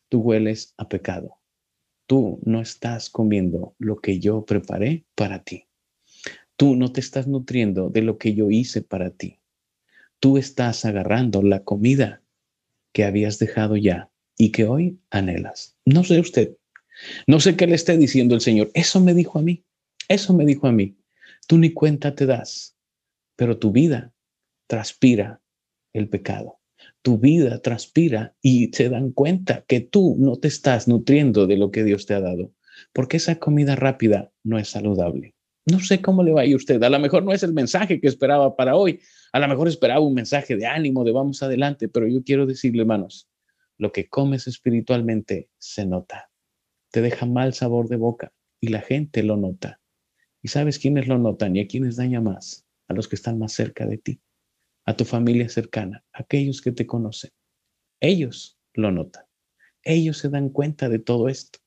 tú 0.09 0.21
hueles 0.21 0.75
a 0.77 0.89
pecado, 0.89 1.39
tú 2.07 2.41
no 2.45 2.61
estás 2.61 3.11
comiendo 3.11 3.75
lo 3.79 4.01
que 4.01 4.21
yo 4.21 4.45
preparé 4.45 5.05
para 5.15 5.43
ti. 5.43 5.67
Tú 6.57 6.77
no 6.77 6.93
te 6.93 7.01
estás 7.01 7.27
nutriendo 7.27 7.91
de 7.91 8.03
lo 8.03 8.17
que 8.17 8.35
yo 8.35 8.51
hice 8.51 8.81
para 8.81 9.11
ti. 9.11 9.41
Tú 10.21 10.39
estás 10.39 10.85
agarrando 10.85 11.43
la 11.43 11.65
comida 11.65 12.23
que 12.93 13.05
habías 13.05 13.41
dejado 13.41 13.77
ya 13.77 14.11
y 14.39 14.53
que 14.53 14.65
hoy 14.65 15.01
anhelas. 15.11 15.77
No 15.85 16.05
sé 16.05 16.21
usted, 16.21 16.57
no 17.27 17.41
sé 17.41 17.57
qué 17.57 17.67
le 17.67 17.75
esté 17.75 17.99
diciendo 17.99 18.35
el 18.35 18.41
Señor. 18.41 18.71
Eso 18.75 19.01
me 19.01 19.15
dijo 19.15 19.39
a 19.39 19.43
mí, 19.43 19.65
eso 20.09 20.33
me 20.33 20.47
dijo 20.47 20.69
a 20.69 20.73
mí. 20.73 20.97
Tú 21.49 21.59
ni 21.59 21.73
cuenta 21.73 22.15
te 22.15 22.27
das, 22.27 22.74
pero 23.37 23.59
tu 23.59 23.73
vida 23.73 24.13
transpira 24.67 25.41
el 25.93 26.09
pecado. 26.09 26.61
Tu 27.03 27.19
vida 27.19 27.61
transpira 27.61 28.35
y 28.43 28.71
se 28.73 28.89
dan 28.89 29.13
cuenta 29.13 29.65
que 29.67 29.81
tú 29.81 30.17
no 30.19 30.37
te 30.37 30.49
estás 30.49 30.89
nutriendo 30.89 31.47
de 31.47 31.57
lo 31.57 31.71
que 31.71 31.85
Dios 31.85 32.07
te 32.07 32.15
ha 32.15 32.21
dado, 32.21 32.53
porque 32.93 33.17
esa 33.17 33.39
comida 33.39 33.77
rápida 33.77 34.33
no 34.43 34.59
es 34.59 34.69
saludable. 34.69 35.35
No 35.67 35.81
sé 35.81 36.03
cómo 36.03 36.23
le 36.23 36.33
va 36.33 36.43
a 36.43 36.47
ir 36.47 36.57
usted. 36.57 36.83
A 36.83 36.91
lo 36.91 36.99
mejor 36.99 37.25
no 37.25 37.33
es 37.33 37.43
el 37.43 37.55
mensaje 37.55 38.01
que 38.01 38.09
esperaba 38.09 38.55
para 38.55 38.77
hoy. 38.77 39.01
A 39.33 39.39
lo 39.39 39.49
mejor 39.49 39.67
esperaba 39.67 40.01
un 40.01 40.13
mensaje 40.13 40.57
de 40.57 40.67
ánimo, 40.67 41.05
de 41.05 41.13
vamos 41.13 41.43
adelante, 41.43 41.89
pero 41.89 42.07
yo 42.07 42.23
quiero 42.23 42.45
decirle, 42.45 42.83
hermanos, 42.83 43.29
lo 43.79 43.91
que 43.91 44.09
comes 44.09 44.47
espiritualmente 44.47 45.49
se 45.59 45.87
nota. 45.87 46.31
Te 46.91 47.01
deja 47.01 47.25
mal 47.25 47.55
sabor 47.55 47.89
de 47.89 47.97
boca 47.97 48.33
y 48.61 48.69
la 48.69 48.83
gente 48.83 49.23
lo 49.23 49.37
nota. 49.37 49.81
¿Y 50.43 50.49
sabes 50.49 50.79
quiénes 50.79 51.09
lo 51.09 51.19
notan 51.19 51.57
y 51.57 51.61
a 51.61 51.67
quiénes 51.67 51.97
daña 51.97 52.21
más? 52.21 52.64
A 52.89 52.95
los 52.95 53.09
que 53.09 53.17
están 53.17 53.39
más 53.39 53.53
cerca 53.53 53.87
de 53.87 53.99
ti, 53.99 54.21
a 54.85 54.97
tu 54.97 55.05
familia 55.05 55.49
cercana, 55.49 56.05
aquellos 56.13 56.61
que 56.61 56.73
te 56.73 56.87
conocen. 56.87 57.31
Ellos 58.01 58.59
lo 58.75 58.91
notan. 58.91 59.25
Ellos 59.83 60.19
se 60.19 60.29
dan 60.29 60.51
cuenta 60.51 60.89
de 60.89 60.99
todo 60.99 61.29
esto. 61.29 61.59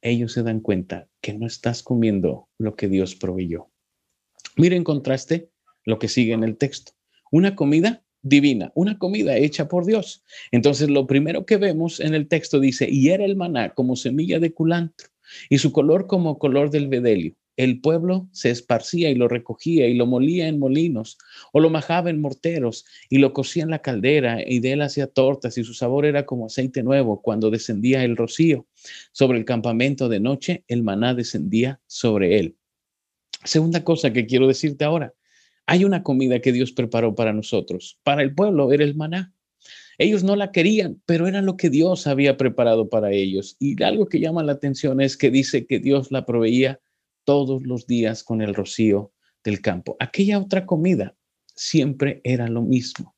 Ellos 0.00 0.32
se 0.32 0.42
dan 0.42 0.60
cuenta 0.60 1.08
que 1.20 1.34
no 1.34 1.46
estás 1.46 1.82
comiendo 1.82 2.48
lo 2.58 2.74
que 2.74 2.88
Dios 2.88 3.14
proveyó. 3.14 3.70
Mira 4.56 4.76
en 4.76 4.84
contraste 4.84 5.50
lo 5.84 5.98
que 5.98 6.08
sigue 6.08 6.32
en 6.32 6.44
el 6.44 6.56
texto. 6.56 6.92
Una 7.30 7.54
comida 7.54 8.04
divina, 8.22 8.72
una 8.74 8.98
comida 8.98 9.36
hecha 9.36 9.68
por 9.68 9.84
Dios. 9.84 10.24
Entonces, 10.50 10.88
lo 10.90 11.06
primero 11.06 11.44
que 11.44 11.56
vemos 11.56 12.00
en 12.00 12.14
el 12.14 12.28
texto 12.28 12.60
dice, 12.60 12.88
y 12.90 13.08
era 13.08 13.24
el 13.24 13.36
maná 13.36 13.74
como 13.74 13.96
semilla 13.96 14.38
de 14.38 14.52
culantro, 14.52 15.08
y 15.48 15.58
su 15.58 15.72
color 15.72 16.06
como 16.06 16.38
color 16.38 16.70
del 16.70 16.88
bedelio. 16.88 17.34
El 17.56 17.80
pueblo 17.80 18.28
se 18.32 18.50
esparcía 18.50 19.10
y 19.10 19.14
lo 19.14 19.28
recogía 19.28 19.86
y 19.86 19.94
lo 19.94 20.06
molía 20.06 20.48
en 20.48 20.58
molinos, 20.58 21.18
o 21.52 21.60
lo 21.60 21.68
majaba 21.68 22.08
en 22.08 22.20
morteros 22.20 22.86
y 23.10 23.18
lo 23.18 23.32
cocía 23.32 23.62
en 23.62 23.70
la 23.70 23.80
caldera, 23.80 24.38
y 24.46 24.60
de 24.60 24.72
él 24.72 24.82
hacía 24.82 25.06
tortas, 25.06 25.58
y 25.58 25.64
su 25.64 25.74
sabor 25.74 26.06
era 26.06 26.24
como 26.24 26.46
aceite 26.46 26.82
nuevo 26.82 27.20
cuando 27.20 27.50
descendía 27.50 28.04
el 28.04 28.16
rocío. 28.16 28.66
Sobre 29.12 29.38
el 29.38 29.44
campamento 29.44 30.08
de 30.08 30.20
noche, 30.20 30.64
el 30.66 30.82
maná 30.82 31.14
descendía 31.14 31.80
sobre 31.86 32.38
él. 32.38 32.56
Segunda 33.44 33.84
cosa 33.84 34.12
que 34.12 34.26
quiero 34.26 34.46
decirte 34.46 34.84
ahora, 34.84 35.14
hay 35.66 35.84
una 35.84 36.02
comida 36.02 36.40
que 36.40 36.52
Dios 36.52 36.72
preparó 36.72 37.14
para 37.14 37.32
nosotros. 37.32 37.98
Para 38.02 38.22
el 38.22 38.34
pueblo 38.34 38.72
era 38.72 38.84
el 38.84 38.94
maná. 38.94 39.34
Ellos 39.98 40.24
no 40.24 40.36
la 40.36 40.52
querían, 40.52 41.00
pero 41.06 41.26
era 41.26 41.42
lo 41.42 41.56
que 41.56 41.70
Dios 41.70 42.06
había 42.06 42.36
preparado 42.36 42.88
para 42.88 43.12
ellos. 43.12 43.56
Y 43.58 43.80
algo 43.82 44.08
que 44.08 44.20
llama 44.20 44.42
la 44.42 44.52
atención 44.52 45.00
es 45.00 45.16
que 45.16 45.30
dice 45.30 45.66
que 45.66 45.78
Dios 45.78 46.10
la 46.10 46.24
proveía 46.24 46.80
todos 47.24 47.62
los 47.64 47.86
días 47.86 48.24
con 48.24 48.42
el 48.42 48.54
rocío 48.54 49.12
del 49.44 49.60
campo. 49.60 49.96
Aquella 50.00 50.38
otra 50.38 50.66
comida 50.66 51.16
siempre 51.54 52.20
era 52.24 52.48
lo 52.48 52.62
mismo. 52.62 53.14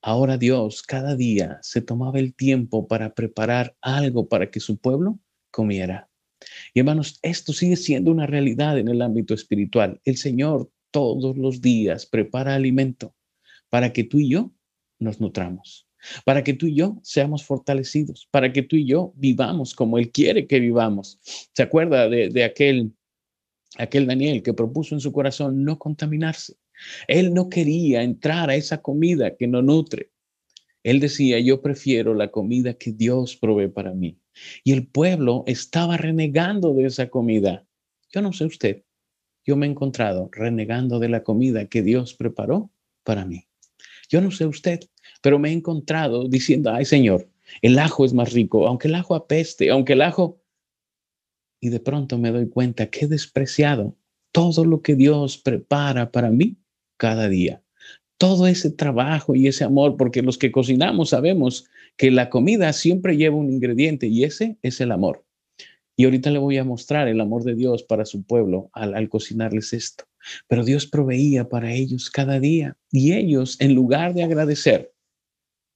Ahora 0.00 0.36
Dios 0.36 0.82
cada 0.82 1.14
día 1.14 1.58
se 1.62 1.80
tomaba 1.80 2.18
el 2.18 2.34
tiempo 2.34 2.88
para 2.88 3.14
preparar 3.14 3.76
algo 3.80 4.28
para 4.28 4.50
que 4.50 4.58
su 4.58 4.78
pueblo 4.78 5.20
comiera. 5.50 6.10
Y 6.74 6.80
hermanos, 6.80 7.20
esto 7.22 7.52
sigue 7.52 7.76
siendo 7.76 8.10
una 8.10 8.26
realidad 8.26 8.78
en 8.78 8.88
el 8.88 9.00
ámbito 9.00 9.32
espiritual. 9.32 10.00
El 10.04 10.16
Señor 10.16 10.70
todos 10.90 11.36
los 11.36 11.60
días 11.60 12.06
prepara 12.06 12.54
alimento 12.54 13.14
para 13.70 13.92
que 13.92 14.04
tú 14.04 14.18
y 14.18 14.30
yo 14.30 14.52
nos 14.98 15.20
nutramos, 15.20 15.88
para 16.24 16.42
que 16.42 16.54
tú 16.54 16.66
y 16.66 16.74
yo 16.74 16.98
seamos 17.02 17.44
fortalecidos, 17.44 18.28
para 18.30 18.52
que 18.52 18.62
tú 18.62 18.76
y 18.76 18.86
yo 18.86 19.12
vivamos 19.16 19.74
como 19.74 19.98
Él 19.98 20.10
quiere 20.10 20.46
que 20.46 20.60
vivamos. 20.60 21.18
¿Se 21.22 21.62
acuerda 21.62 22.08
de, 22.08 22.44
aquel, 22.44 22.92
aquel 23.78 24.06
Daniel 24.06 24.42
que 24.42 24.54
propuso 24.54 24.94
en 24.94 25.00
su 25.00 25.12
corazón 25.12 25.64
no 25.64 25.78
contaminarse? 25.78 26.56
Él 27.06 27.32
no 27.32 27.48
quería 27.48 28.02
entrar 28.02 28.50
a 28.50 28.56
esa 28.56 28.82
comida 28.82 29.36
que 29.36 29.46
no 29.46 29.62
nutre. 29.62 30.10
Él 30.82 30.98
decía, 30.98 31.38
yo 31.38 31.62
prefiero 31.62 32.12
la 32.12 32.30
comida 32.30 32.74
que 32.74 32.92
Dios 32.92 33.36
provee 33.36 33.68
para 33.68 33.94
mí. 33.94 34.18
Y 34.64 34.72
el 34.72 34.86
pueblo 34.88 35.44
estaba 35.46 35.96
renegando 35.96 36.74
de 36.74 36.86
esa 36.86 37.08
comida. 37.08 37.64
Yo 38.10 38.20
no 38.20 38.32
sé 38.32 38.46
usted, 38.46 38.82
yo 39.44 39.56
me 39.56 39.66
he 39.66 39.70
encontrado 39.70 40.28
renegando 40.32 40.98
de 40.98 41.08
la 41.08 41.22
comida 41.22 41.66
que 41.66 41.82
Dios 41.82 42.14
preparó 42.14 42.70
para 43.04 43.24
mí. 43.24 43.46
Yo 44.08 44.20
no 44.20 44.30
sé 44.30 44.46
usted, 44.46 44.80
pero 45.20 45.38
me 45.38 45.50
he 45.50 45.52
encontrado 45.52 46.28
diciendo, 46.28 46.70
ay 46.72 46.84
Señor, 46.84 47.28
el 47.60 47.78
ajo 47.78 48.04
es 48.04 48.12
más 48.12 48.32
rico, 48.32 48.66
aunque 48.66 48.88
el 48.88 48.94
ajo 48.94 49.14
apeste, 49.14 49.70
aunque 49.70 49.94
el 49.94 50.02
ajo... 50.02 50.38
Y 51.60 51.68
de 51.68 51.78
pronto 51.78 52.18
me 52.18 52.32
doy 52.32 52.48
cuenta 52.48 52.86
que 52.86 53.04
he 53.04 53.08
despreciado 53.08 53.96
todo 54.32 54.64
lo 54.64 54.82
que 54.82 54.96
Dios 54.96 55.38
prepara 55.38 56.10
para 56.10 56.30
mí 56.30 56.56
cada 56.96 57.28
día. 57.28 57.62
Todo 58.18 58.46
ese 58.46 58.70
trabajo 58.70 59.34
y 59.34 59.46
ese 59.46 59.64
amor, 59.64 59.96
porque 59.96 60.22
los 60.22 60.38
que 60.38 60.50
cocinamos 60.50 61.10
sabemos 61.10 61.66
que 61.96 62.10
la 62.10 62.30
comida 62.30 62.72
siempre 62.72 63.16
lleva 63.16 63.36
un 63.36 63.50
ingrediente 63.50 64.06
y 64.06 64.24
ese 64.24 64.56
es 64.62 64.80
el 64.80 64.92
amor. 64.92 65.24
Y 65.96 66.04
ahorita 66.04 66.30
le 66.30 66.38
voy 66.38 66.56
a 66.56 66.64
mostrar 66.64 67.08
el 67.08 67.20
amor 67.20 67.44
de 67.44 67.54
Dios 67.54 67.82
para 67.82 68.06
su 68.06 68.22
pueblo 68.24 68.70
al, 68.72 69.08
cocinarles 69.08 69.72
esto. 69.72 70.04
Pero 70.48 70.64
Dios 70.64 70.86
proveía 70.86 71.48
para 71.48 71.72
ellos 71.72 72.10
cada 72.10 72.40
día 72.40 72.76
y 72.90 73.12
ellos, 73.12 73.60
en 73.60 73.74
lugar 73.74 74.14
de 74.14 74.22
agradecer, 74.22 74.91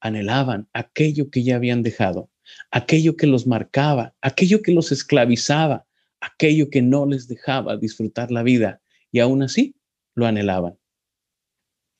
anhelaban 0.06 0.68
aquello 0.72 1.30
que 1.30 1.42
ya 1.42 1.56
habían 1.56 1.82
dejado, 1.82 2.30
aquello 2.70 3.16
que 3.16 3.26
los 3.26 3.46
marcaba, 3.46 4.14
aquello 4.20 4.62
que 4.62 4.72
los 4.72 4.92
esclavizaba, 4.92 5.86
aquello 6.20 6.70
que 6.70 6.82
no 6.82 7.06
les 7.06 7.28
dejaba 7.28 7.76
disfrutar 7.76 8.30
la 8.30 8.42
vida 8.42 8.80
y 9.12 9.20
aún 9.20 9.42
así 9.42 9.76
lo 10.14 10.26
anhelaban. 10.26 10.78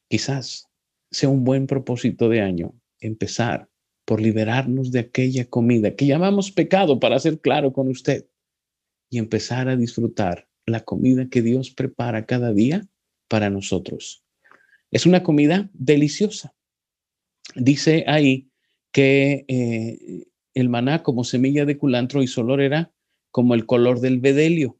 Quizás 0.08 0.68
sea 1.10 1.28
un 1.28 1.44
buen 1.44 1.66
propósito 1.66 2.28
de 2.28 2.40
año 2.40 2.74
empezar 3.00 3.68
por 4.04 4.20
liberarnos 4.20 4.92
de 4.92 5.00
aquella 5.00 5.48
comida 5.50 5.96
que 5.96 6.06
llamamos 6.06 6.52
pecado, 6.52 7.00
para 7.00 7.18
ser 7.18 7.40
claro 7.40 7.72
con 7.72 7.88
usted, 7.88 8.26
y 9.10 9.18
empezar 9.18 9.68
a 9.68 9.76
disfrutar 9.76 10.48
la 10.64 10.80
comida 10.80 11.28
que 11.28 11.42
Dios 11.42 11.70
prepara 11.70 12.24
cada 12.24 12.52
día 12.52 12.86
para 13.28 13.50
nosotros. 13.50 14.24
Es 14.90 15.06
una 15.06 15.22
comida 15.22 15.70
deliciosa. 15.74 16.54
Dice 17.56 18.04
ahí 18.06 18.48
que 18.92 19.44
eh, 19.48 20.26
el 20.54 20.68
maná 20.68 21.02
como 21.02 21.24
semilla 21.24 21.64
de 21.64 21.78
culantro 21.78 22.22
y 22.22 22.26
solor 22.26 22.60
era 22.60 22.92
como 23.30 23.54
el 23.54 23.66
color 23.66 24.00
del 24.00 24.20
bedelio. 24.20 24.78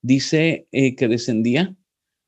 Dice 0.00 0.66
eh, 0.72 0.96
que 0.96 1.08
descendía, 1.08 1.76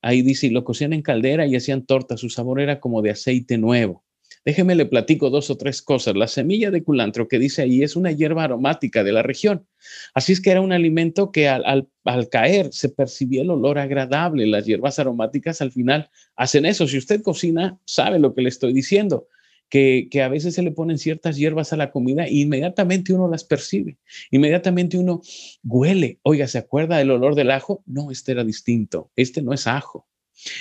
ahí 0.02 0.22
dice, 0.22 0.48
y 0.48 0.50
lo 0.50 0.64
cocían 0.64 0.92
en 0.92 1.02
caldera 1.02 1.46
y 1.46 1.56
hacían 1.56 1.86
torta, 1.86 2.16
su 2.16 2.28
sabor 2.28 2.60
era 2.60 2.80
como 2.80 3.02
de 3.02 3.10
aceite 3.10 3.56
nuevo. 3.56 4.04
Déjeme 4.44 4.74
le 4.74 4.84
platico 4.84 5.30
dos 5.30 5.48
o 5.48 5.56
tres 5.56 5.80
cosas. 5.80 6.14
La 6.16 6.28
semilla 6.28 6.70
de 6.70 6.82
culantro 6.82 7.28
que 7.28 7.38
dice 7.38 7.62
ahí 7.62 7.82
es 7.82 7.96
una 7.96 8.12
hierba 8.12 8.44
aromática 8.44 9.02
de 9.02 9.12
la 9.12 9.22
región. 9.22 9.66
Así 10.12 10.32
es 10.32 10.40
que 10.40 10.50
era 10.50 10.60
un 10.60 10.72
alimento 10.72 11.32
que 11.32 11.48
al, 11.48 11.88
caer 12.30 12.70
se 12.72 12.90
percibía 12.90 13.40
el 13.40 13.50
olor 13.50 13.78
agradable. 13.78 14.46
Las 14.46 14.66
hierbas 14.66 14.98
aromáticas 14.98 15.62
al 15.62 15.72
final 15.72 16.10
hacen 16.36 16.66
eso. 16.66 16.86
Si 16.86 16.98
usted 16.98 17.22
cocina, 17.22 17.78
sabe 17.86 18.18
lo 18.18 18.34
que 18.34 18.42
le 18.42 18.50
estoy 18.50 18.74
diciendo. 18.74 19.28
Que, 19.74 20.22
a 20.22 20.28
veces 20.28 20.54
se 20.54 20.62
le 20.62 20.70
ponen 20.70 20.98
ciertas 20.98 21.36
hierbas 21.36 21.72
a 21.72 21.76
la 21.76 21.90
comida 21.90 22.26
e 22.26 22.34
inmediatamente 22.34 23.12
uno 23.12 23.26
las 23.26 23.42
percibe, 23.42 23.98
inmediatamente 24.30 24.96
uno 24.96 25.20
huele, 25.64 26.20
oiga, 26.22 26.46
¿se 26.46 26.58
acuerda 26.58 26.98
del 26.98 27.10
olor 27.10 27.34
del 27.34 27.50
ajo? 27.50 27.82
No, 27.84 28.12
este 28.12 28.30
era 28.30 28.44
distinto, 28.44 29.10
este 29.16 29.42
no 29.42 29.52
es 29.52 29.66
ajo, 29.66 30.06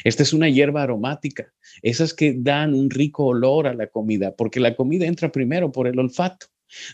esta 0.04 0.24
es 0.24 0.34
una 0.34 0.50
hierba 0.50 0.82
aromática, 0.82 1.54
esas 1.84 2.16
que 2.16 2.34
dan 2.36 2.74
un 2.74 2.90
rico 2.90 3.26
olor 3.26 3.68
a 3.68 3.76
la 3.76 3.86
comida, 3.86 4.36
porque 4.36 4.60
la 4.60 4.76
comida 4.76 5.06
entra 5.06 5.32
primero 5.32 5.72
por 5.72 5.88
el 5.88 6.00
olfato. 6.00 6.48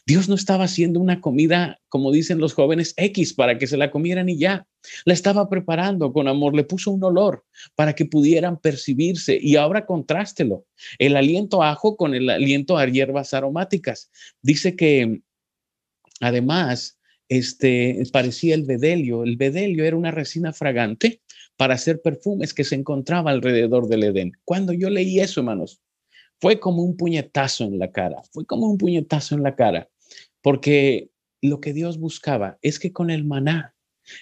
Dios 0.06 0.30
no 0.30 0.36
estaba 0.36 0.66
haciendo 0.66 1.00
una 1.00 1.22
comida, 1.22 1.80
como 1.90 2.12
dicen 2.12 2.40
los 2.40 2.54
jóvenes, 2.54 2.94
X 2.98 3.34
para 3.34 3.58
que 3.58 3.68
se 3.68 3.78
la 3.78 3.92
comieran 3.92 4.30
y 4.30 4.38
ya. 4.38 4.68
La 5.06 5.14
estaba 5.14 5.50
preparando 5.50 6.14
con 6.14 6.28
amor, 6.28 6.56
le 6.56 6.64
puso 6.64 6.92
un 6.92 7.04
olor 7.04 7.46
para 7.76 7.94
que 7.94 8.06
pudieran 8.06 8.60
percibirse. 8.60 9.38
Y 9.42 9.56
ahora 9.56 9.86
contrástelo, 9.86 10.66
el 10.98 11.16
aliento 11.16 11.64
ajo 11.64 11.98
con 11.98 12.14
el 12.14 12.30
aliento 12.30 12.78
a 12.78 12.86
hierbas 12.86 13.34
aromáticas. 13.34 14.10
Dice 14.42 14.76
que 14.76 15.22
además, 16.22 16.98
este 17.30 18.02
parecía 18.12 18.56
el 18.56 18.64
bedelio. 18.64 19.24
El 19.24 19.38
bedelio 19.38 19.86
era 19.86 19.96
una 19.96 20.12
resina 20.12 20.52
fragante 20.52 21.22
para 21.56 21.76
hacer 21.76 22.02
perfumes 22.02 22.54
que 22.54 22.64
se 22.64 22.76
encontraba 22.76 23.32
alrededor 23.32 23.88
del 23.88 24.04
Edén. 24.04 24.32
Cuando 24.46 24.74
yo 24.74 24.90
leí 24.90 25.20
eso, 25.20 25.42
hermanos, 25.42 25.80
fue 26.40 26.60
como 26.60 26.84
un 26.84 26.98
puñetazo 26.98 27.66
en 27.66 27.80
la 27.80 27.92
cara, 27.92 28.22
fue 28.32 28.46
como 28.46 28.68
un 28.68 28.78
puñetazo 28.78 29.36
en 29.36 29.44
la 29.44 29.56
cara, 29.56 29.90
porque 30.42 31.10
lo 31.42 31.62
que 31.62 31.74
Dios 31.74 31.98
buscaba 31.98 32.58
es 32.62 32.80
que 32.80 32.92
con 32.92 33.10
el 33.10 33.26
maná 33.26 33.76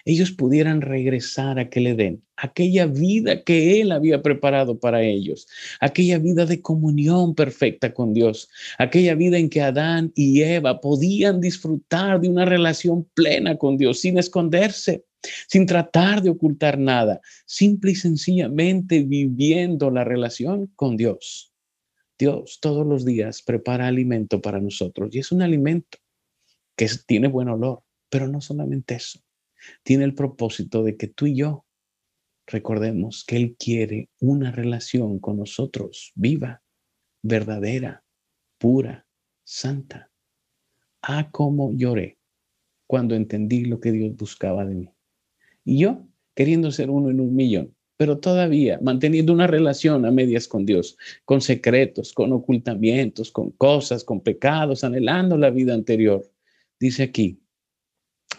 ellos 0.06 0.32
pudieran 0.32 0.82
regresar 0.82 1.58
a 1.60 1.64
aquel 1.64 1.88
Edén, 1.88 2.24
aquella 2.36 2.86
vida 2.86 3.44
que 3.44 3.82
Él 3.82 3.92
había 3.92 4.22
preparado 4.22 4.80
para 4.80 5.02
ellos, 5.02 5.48
aquella 5.80 6.20
vida 6.20 6.46
de 6.46 6.62
comunión 6.62 7.36
perfecta 7.36 7.94
con 7.94 8.14
Dios, 8.14 8.50
aquella 8.78 9.16
vida 9.16 9.38
en 9.38 9.50
que 9.50 9.62
Adán 9.62 10.12
y 10.16 10.42
Eva 10.42 10.82
podían 10.82 11.42
disfrutar 11.42 12.20
de 12.22 12.30
una 12.30 12.46
relación 12.46 13.08
plena 13.14 13.58
con 13.58 13.78
Dios 13.78 14.02
sin 14.02 14.18
esconderse, 14.18 15.06
sin 15.48 15.66
tratar 15.66 16.22
de 16.22 16.30
ocultar 16.30 16.78
nada, 16.78 17.22
simple 17.46 17.92
y 17.92 17.96
sencillamente 17.96 19.04
viviendo 19.04 19.90
la 19.90 20.04
relación 20.04 20.68
con 20.76 20.98
Dios. 20.98 21.52
Dios 22.18 22.60
todos 22.62 22.86
los 22.86 23.06
días 23.06 23.42
prepara 23.42 23.88
alimento 23.88 24.42
para 24.42 24.60
nosotros 24.60 25.14
y 25.14 25.20
es 25.20 25.32
un 25.32 25.42
alimento 25.42 25.98
que 26.76 26.90
tiene 27.06 27.28
buen 27.28 27.50
olor, 27.50 27.84
pero 28.10 28.28
no 28.28 28.42
solamente 28.42 28.96
eso 28.96 29.20
tiene 29.84 30.04
el 30.04 30.14
propósito 30.14 30.84
de 30.84 30.98
que 30.98 31.08
tú 31.08 31.26
y 31.26 31.36
yo 31.36 31.66
recordemos 32.46 33.26
que 33.26 33.38
Él 33.38 33.56
quiere 33.58 34.10
una 34.20 34.52
relación 34.52 35.20
con 35.20 35.38
nosotros 35.38 36.14
viva, 36.16 36.62
verdadera, 37.22 38.04
pura, 38.58 39.06
santa. 39.44 40.12
Ah, 41.02 41.30
cómo 41.32 41.74
lloré 41.74 42.18
cuando 42.86 43.16
entendí 43.16 43.66
lo 43.66 43.80
que 43.80 43.92
Dios 43.92 44.16
buscaba 44.16 44.66
de 44.66 44.76
mí. 44.76 44.90
Y 45.66 45.80
yo, 45.80 46.08
queriendo 46.34 46.72
ser 46.72 46.90
uno 46.90 47.10
en 47.10 47.20
un 47.20 47.36
millón, 47.36 47.76
pero 47.98 48.20
todavía 48.20 48.80
manteniendo 48.82 49.34
una 49.34 49.48
relación 49.48 50.06
a 50.06 50.12
medias 50.12 50.48
con 50.48 50.66
Dios, 50.66 50.98
con 51.26 51.42
secretos, 51.42 52.14
con 52.14 52.32
ocultamientos, 52.32 53.32
con 53.32 53.52
cosas, 53.52 54.04
con 54.04 54.22
pecados, 54.22 54.84
anhelando 54.84 55.38
la 55.38 55.50
vida 55.50 55.74
anterior. 55.74 56.32
Dice 56.80 57.04
aquí, 57.04 57.42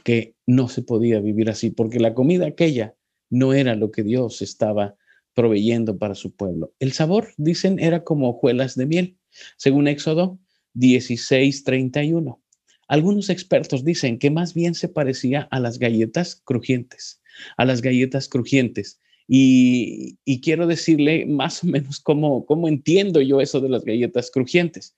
que 0.05 0.37
no 0.47 0.69
se 0.69 0.83
podía 0.83 1.21
vivir 1.21 1.51
así, 1.51 1.71
porque 1.71 2.01
la 2.01 2.15
comida 2.15 2.47
aquella 2.47 2.95
no 3.31 3.53
era 3.53 3.75
lo 3.75 3.91
que 3.91 4.03
Dios 4.03 4.43
estaba 4.43 4.97
proveyendo 5.35 5.99
para 5.99 6.15
su 6.15 6.35
pueblo. 6.35 6.73
El 6.79 6.93
sabor, 6.93 7.29
dicen, 7.37 7.79
era 7.79 8.05
como 8.05 8.31
hojuelas 8.31 8.75
de 8.75 8.87
miel, 8.87 9.19
según 9.57 9.89
Éxodo 9.89 10.39
16:31. 10.75 12.41
Algunos 12.89 13.29
expertos 13.29 13.85
dicen 13.85 14.19
que 14.19 14.31
más 14.31 14.55
bien 14.55 14.75
se 14.75 14.89
parecía 14.89 15.43
a 15.51 15.61
las 15.61 15.79
galletas 15.79 16.41
crujientes, 16.45 17.21
a 17.57 17.65
las 17.65 17.83
galletas 17.83 18.29
crujientes. 18.29 18.99
Y, 19.31 20.17
quiero 20.43 20.67
decirle 20.67 21.27
más 21.27 21.63
o 21.63 21.67
menos 21.67 22.01
cómo, 22.01 22.47
cómo 22.47 22.67
entiendo 22.67 23.21
yo 23.21 23.41
eso 23.43 23.61
de 23.61 23.69
las 23.69 23.85
galletas 23.85 24.31
crujientes. 24.31 24.97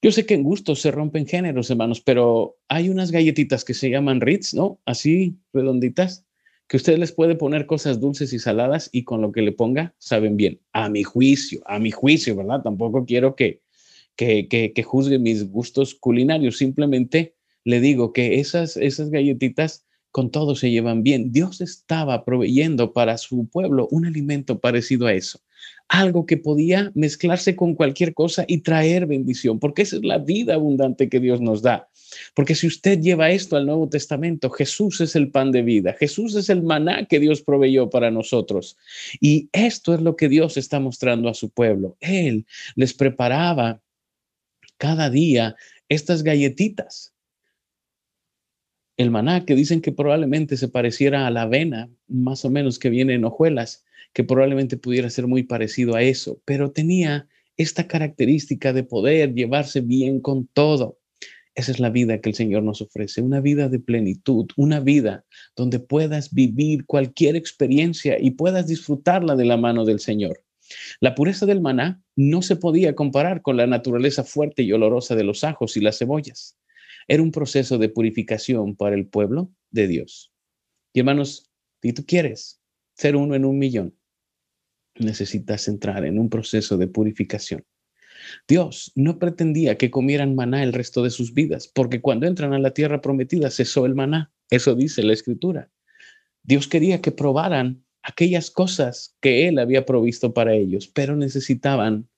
Yo 0.00 0.12
sé 0.12 0.24
que 0.24 0.34
en 0.34 0.44
gusto 0.44 0.74
se 0.74 0.90
rompen 0.90 1.26
géneros, 1.26 1.70
hermanos, 1.70 2.00
pero 2.00 2.56
hay 2.68 2.88
unas 2.88 3.10
galletitas 3.10 3.64
que 3.64 3.74
se 3.74 3.90
llaman 3.90 4.20
Ritz, 4.20 4.54
¿no? 4.54 4.80
Así, 4.86 5.36
redonditas, 5.52 6.24
que 6.68 6.76
usted 6.76 6.98
les 6.98 7.12
puede 7.12 7.34
poner 7.34 7.66
cosas 7.66 8.00
dulces 8.00 8.32
y 8.32 8.38
saladas 8.38 8.88
y 8.92 9.04
con 9.04 9.20
lo 9.20 9.32
que 9.32 9.42
le 9.42 9.52
ponga, 9.52 9.94
saben 9.98 10.36
bien. 10.36 10.60
A 10.72 10.88
mi 10.88 11.02
juicio, 11.02 11.60
a 11.66 11.78
mi 11.78 11.90
juicio, 11.90 12.36
¿verdad? 12.36 12.62
Tampoco 12.62 13.04
quiero 13.04 13.34
que, 13.34 13.60
que, 14.16 14.48
que, 14.48 14.82
juzgue 14.82 15.18
mis 15.18 15.50
gustos 15.50 15.94
culinarios. 15.94 16.58
Simplemente 16.58 17.34
le 17.64 17.80
digo 17.80 18.12
que 18.12 18.38
esas, 18.38 18.76
esas 18.76 19.10
galletitas 19.10 19.86
con 20.10 20.30
todo 20.30 20.56
se 20.56 20.70
llevan 20.70 21.02
bien. 21.02 21.32
Dios 21.32 21.60
estaba 21.60 22.24
proveyendo 22.24 22.92
para 22.92 23.18
su 23.18 23.46
pueblo 23.48 23.88
un 23.90 24.06
alimento 24.06 24.58
parecido 24.58 25.06
a 25.06 25.14
eso 25.14 25.40
algo 25.88 26.26
que 26.26 26.36
podía 26.36 26.92
mezclarse 26.94 27.56
con 27.56 27.74
cualquier 27.74 28.12
cosa 28.12 28.44
y 28.46 28.58
traer 28.58 29.06
bendición, 29.06 29.58
porque 29.58 29.82
esa 29.82 29.96
es 29.96 30.04
la 30.04 30.18
vida 30.18 30.54
abundante 30.54 31.08
que 31.08 31.18
Dios 31.18 31.40
nos 31.40 31.62
da. 31.62 31.88
Porque 32.34 32.54
si 32.54 32.66
usted 32.66 33.00
lleva 33.00 33.30
esto 33.30 33.56
al 33.56 33.66
Nuevo 33.66 33.88
Testamento, 33.88 34.50
Jesús 34.50 35.00
es 35.00 35.16
el 35.16 35.30
pan 35.30 35.50
de 35.50 35.62
vida, 35.62 35.94
Jesús 35.94 36.34
es 36.36 36.50
el 36.50 36.62
maná 36.62 37.06
que 37.06 37.20
Dios 37.20 37.42
proveyó 37.42 37.90
para 37.90 38.10
nosotros. 38.10 38.76
Y 39.20 39.48
esto 39.52 39.94
es 39.94 40.00
lo 40.00 40.16
que 40.16 40.28
Dios 40.28 40.56
está 40.56 40.78
mostrando 40.78 41.28
a 41.28 41.34
su 41.34 41.50
pueblo. 41.50 41.96
Él 42.00 42.46
les 42.76 42.94
preparaba 42.94 43.80
cada 44.76 45.10
día 45.10 45.56
estas 45.88 46.22
galletitas. 46.22 47.14
El 48.98 49.12
maná 49.12 49.44
que 49.44 49.54
dicen 49.54 49.80
que 49.80 49.92
probablemente 49.92 50.56
se 50.56 50.66
pareciera 50.66 51.28
a 51.28 51.30
la 51.30 51.42
avena, 51.42 51.88
más 52.08 52.44
o 52.44 52.50
menos 52.50 52.80
que 52.80 52.90
viene 52.90 53.14
en 53.14 53.24
hojuelas, 53.24 53.84
que 54.12 54.24
probablemente 54.24 54.76
pudiera 54.76 55.08
ser 55.08 55.28
muy 55.28 55.44
parecido 55.44 55.94
a 55.94 56.02
eso, 56.02 56.42
pero 56.44 56.72
tenía 56.72 57.28
esta 57.56 57.86
característica 57.86 58.72
de 58.72 58.82
poder 58.82 59.34
llevarse 59.34 59.82
bien 59.82 60.20
con 60.20 60.48
todo. 60.48 60.98
Esa 61.54 61.70
es 61.70 61.78
la 61.78 61.90
vida 61.90 62.20
que 62.20 62.30
el 62.30 62.34
Señor 62.34 62.64
nos 62.64 62.82
ofrece, 62.82 63.22
una 63.22 63.40
vida 63.40 63.68
de 63.68 63.78
plenitud, 63.78 64.48
una 64.56 64.80
vida 64.80 65.24
donde 65.54 65.78
puedas 65.78 66.34
vivir 66.34 66.84
cualquier 66.84 67.36
experiencia 67.36 68.18
y 68.20 68.32
puedas 68.32 68.66
disfrutarla 68.66 69.36
de 69.36 69.44
la 69.44 69.56
mano 69.56 69.84
del 69.84 70.00
Señor. 70.00 70.42
La 70.98 71.14
pureza 71.14 71.46
del 71.46 71.60
maná 71.60 72.02
no 72.16 72.42
se 72.42 72.56
podía 72.56 72.96
comparar 72.96 73.42
con 73.42 73.56
la 73.56 73.68
naturaleza 73.68 74.24
fuerte 74.24 74.64
y 74.64 74.72
olorosa 74.72 75.14
de 75.14 75.22
los 75.22 75.44
ajos 75.44 75.76
y 75.76 75.80
las 75.82 75.98
cebollas. 75.98 76.58
Era 77.08 77.22
un 77.22 77.32
proceso 77.32 77.78
de 77.78 77.88
purificación 77.88 78.76
para 78.76 78.94
el 78.94 79.06
pueblo 79.06 79.50
de 79.70 79.88
Dios. 79.88 80.32
Y 80.92 81.00
hermanos, 81.00 81.50
si 81.82 81.92
tú 81.92 82.04
quieres 82.06 82.60
ser 82.94 83.16
uno 83.16 83.34
en 83.34 83.44
un 83.44 83.58
millón, 83.58 83.96
necesitas 84.96 85.68
entrar 85.68 86.04
en 86.04 86.18
un 86.18 86.28
proceso 86.28 86.76
de 86.76 86.86
purificación. 86.86 87.64
Dios 88.46 88.92
no 88.94 89.18
pretendía 89.18 89.78
que 89.78 89.90
comieran 89.90 90.34
maná 90.34 90.62
el 90.62 90.72
resto 90.72 91.02
de 91.02 91.10
sus 91.10 91.32
vidas, 91.32 91.68
porque 91.68 92.00
cuando 92.00 92.26
entran 92.26 92.52
a 92.52 92.58
la 92.58 92.72
tierra 92.72 93.00
prometida 93.00 93.50
cesó 93.50 93.86
el 93.86 93.94
maná. 93.94 94.32
Eso 94.50 94.74
dice 94.74 95.02
la 95.02 95.12
escritura. 95.12 95.70
Dios 96.42 96.68
quería 96.68 97.00
que 97.00 97.12
probaran 97.12 97.84
aquellas 98.02 98.50
cosas 98.50 99.16
que 99.20 99.48
Él 99.48 99.58
había 99.58 99.84
provisto 99.86 100.34
para 100.34 100.54
ellos, 100.54 100.88
pero 100.88 101.16
necesitaban 101.16 102.08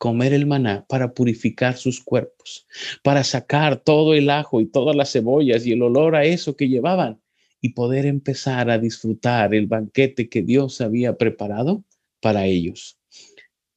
comer 0.00 0.32
el 0.32 0.46
maná 0.46 0.86
para 0.88 1.12
purificar 1.12 1.76
sus 1.76 2.02
cuerpos, 2.02 2.66
para 3.02 3.22
sacar 3.22 3.76
todo 3.76 4.14
el 4.14 4.30
ajo 4.30 4.62
y 4.62 4.66
todas 4.66 4.96
las 4.96 5.12
cebollas 5.12 5.66
y 5.66 5.72
el 5.72 5.82
olor 5.82 6.16
a 6.16 6.24
eso 6.24 6.56
que 6.56 6.70
llevaban 6.70 7.20
y 7.60 7.74
poder 7.74 8.06
empezar 8.06 8.70
a 8.70 8.78
disfrutar 8.78 9.54
el 9.54 9.66
banquete 9.66 10.30
que 10.30 10.40
Dios 10.40 10.80
había 10.80 11.18
preparado 11.18 11.84
para 12.22 12.46
ellos. 12.46 12.98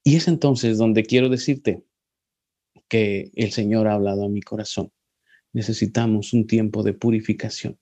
Y 0.02 0.16
es 0.16 0.30
entonces 0.30 0.78
donde 0.78 1.04
quiero 1.04 1.28
decirte 1.28 1.84
que 2.88 3.30
el 3.36 3.52
Señor 3.52 3.90
ha 3.90 3.96
hablado 3.96 4.24
a 4.24 4.30
mi 4.30 4.42
corazón. 4.42 4.94
Necesitamos 5.52 6.32
un 6.32 6.48
tiempo 6.48 6.84
de 6.84 6.94
purificación. 6.94 7.78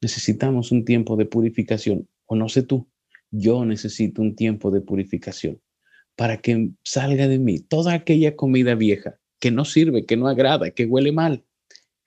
Necesitamos 0.00 0.70
un 0.70 0.84
tiempo 0.84 1.16
de 1.16 1.26
purificación. 1.26 2.08
O 2.26 2.36
no 2.36 2.48
sé 2.48 2.62
tú, 2.62 2.88
yo 3.32 3.64
necesito 3.64 4.22
un 4.22 4.36
tiempo 4.36 4.70
de 4.70 4.80
purificación 4.80 5.60
para 6.16 6.38
que 6.38 6.70
salga 6.82 7.28
de 7.28 7.38
mí 7.38 7.60
toda 7.60 7.94
aquella 7.94 8.36
comida 8.36 8.74
vieja 8.74 9.18
que 9.38 9.50
no 9.50 9.64
sirve, 9.64 10.04
que 10.04 10.16
no 10.16 10.28
agrada, 10.28 10.70
que 10.70 10.84
huele 10.84 11.12
mal 11.12 11.44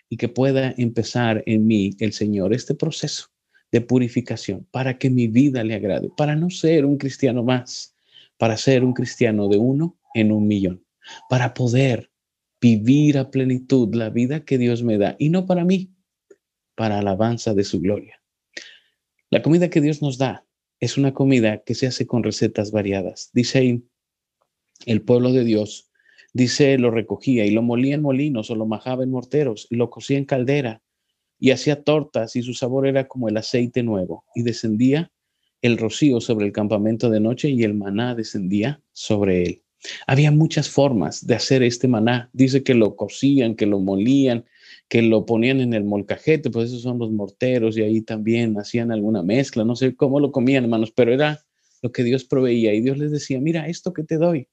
y 0.07 0.17
que 0.17 0.29
pueda 0.29 0.73
empezar 0.77 1.43
en 1.45 1.65
mí 1.65 1.95
el 1.99 2.13
Señor 2.13 2.53
este 2.53 2.75
proceso 2.75 3.29
de 3.71 3.81
purificación 3.81 4.67
para 4.69 4.99
que 4.99 5.09
mi 5.09 5.27
vida 5.27 5.63
le 5.63 5.73
agrade, 5.73 6.09
para 6.15 6.35
no 6.35 6.51
ser 6.51 6.85
un 6.85 6.97
cristiano 6.97 7.43
más, 7.43 7.95
para 8.37 8.55
ser 8.55 8.83
un 8.83 8.93
cristiano 8.93 9.47
de 9.49 9.57
uno 9.57 9.97
en 10.13 10.31
un 10.31 10.47
millón, 10.47 10.85
para 11.27 11.55
poder 11.55 12.11
vivir 12.61 13.17
a 13.17 13.31
plenitud 13.31 13.93
la 13.95 14.09
vida 14.09 14.45
que 14.45 14.59
Dios 14.59 14.83
me 14.83 14.99
da 14.99 15.15
y 15.17 15.29
no 15.29 15.47
para 15.47 15.65
mí, 15.65 15.91
para 16.75 16.99
alabanza 16.99 17.55
de 17.55 17.63
su 17.63 17.81
gloria. 17.81 18.21
La 19.31 19.41
comida 19.41 19.69
que 19.71 19.81
Dios 19.81 20.03
nos 20.03 20.19
da 20.19 20.45
es 20.79 20.97
una 20.97 21.13
comida 21.13 21.63
que 21.63 21.73
se 21.73 21.87
hace 21.87 22.05
con 22.05 22.23
recetas 22.23 22.71
variadas. 22.71 23.31
Dice 23.33 23.57
el 24.85 25.01
pueblo 25.01 25.31
de 25.31 25.43
Dios, 25.43 25.89
dice, 26.33 26.77
lo 26.77 26.91
recogía 26.91 27.45
y 27.45 27.51
lo 27.51 27.61
molía 27.61 27.95
en 27.95 28.01
molinos 28.01 28.49
o 28.49 28.55
lo 28.55 28.65
majaba 28.65 29.03
en 29.03 29.11
morteros 29.11 29.67
lo 29.69 29.89
cocía 29.89 30.17
en 30.17 30.25
caldera 30.25 30.81
y 31.39 31.51
hacía 31.51 31.83
tortas 31.83 32.35
y 32.35 32.41
su 32.41 32.53
sabor 32.53 32.87
era 32.87 33.07
como 33.07 33.27
el 33.29 33.37
aceite 33.37 33.83
nuevo 33.83 34.25
y 34.35 34.43
descendía 34.43 35.11
el 35.61 35.77
rocío 35.77 36.19
sobre 36.21 36.45
el 36.45 36.51
campamento 36.51 37.09
de 37.09 37.19
noche 37.19 37.49
y 37.49 37.63
el 37.63 37.73
maná 37.73 38.15
descendía 38.15 38.81
sobre 38.91 39.43
él. 39.43 39.63
Había 40.07 40.31
muchas 40.31 40.69
formas 40.69 41.25
de 41.25 41.35
hacer 41.35 41.63
este 41.63 41.87
maná. 41.87 42.29
Dice 42.33 42.63
que 42.63 42.73
lo 42.73 42.95
cocían, 42.95 43.55
que 43.55 43.65
lo 43.65 43.79
molían, 43.79 44.45
que 44.87 45.01
lo 45.01 45.25
ponían 45.25 45.59
en 45.59 45.73
el 45.73 45.83
molcajete, 45.83 46.49
pues 46.49 46.69
esos 46.69 46.81
son 46.81 46.99
los 46.99 47.11
morteros 47.11 47.77
y 47.77 47.81
ahí 47.81 48.01
también 48.01 48.57
hacían 48.57 48.91
alguna 48.91 49.23
mezcla, 49.23 49.63
no 49.63 49.75
sé 49.75 49.95
cómo 49.95 50.19
lo 50.19 50.31
comían, 50.31 50.65
hermanos, 50.65 50.91
pero 50.91 51.13
era 51.13 51.43
lo 51.81 51.91
que 51.91 52.03
Dios 52.03 52.23
proveía 52.23 52.73
y 52.73 52.81
Dios 52.81 52.97
les 52.97 53.11
decía, 53.11 53.39
mira, 53.41 53.67
esto 53.67 53.91
que 53.91 54.03
te 54.03 54.17
doy 54.17 54.47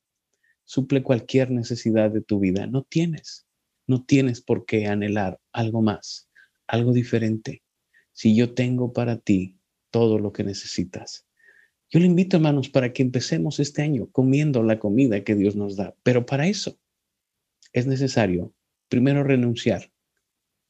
suple 0.71 1.03
cualquier 1.03 1.51
necesidad 1.51 2.13
de 2.13 2.21
tu 2.21 2.39
vida. 2.39 2.69
No 2.69 2.85
tienes, 2.85 3.45
no 3.89 4.05
tienes 4.05 4.41
por 4.41 4.67
qué 4.67 4.87
anhelar 4.87 5.41
algo 5.51 5.83
más, 5.83 6.29
algo 6.69 6.93
diferente. 6.93 7.65
Si 8.13 8.37
yo 8.37 8.55
tengo 8.55 8.93
para 8.93 9.19
ti 9.19 9.59
todo 9.91 10.21
lo 10.21 10.33
que 10.33 10.45
necesitas. 10.45 11.27
Yo 11.91 11.99
le 11.99 12.07
invito, 12.07 12.37
hermanos, 12.37 12.69
para 12.69 12.93
que 12.93 13.03
empecemos 13.03 13.59
este 13.59 13.83
año 13.83 14.11
comiendo 14.13 14.63
la 14.63 14.79
comida 14.79 15.25
que 15.25 15.35
Dios 15.35 15.57
nos 15.57 15.75
da. 15.75 15.97
Pero 16.05 16.25
para 16.25 16.47
eso 16.47 16.79
es 17.73 17.89
necesario 17.89 18.55
primero 18.89 19.25
renunciar 19.25 19.91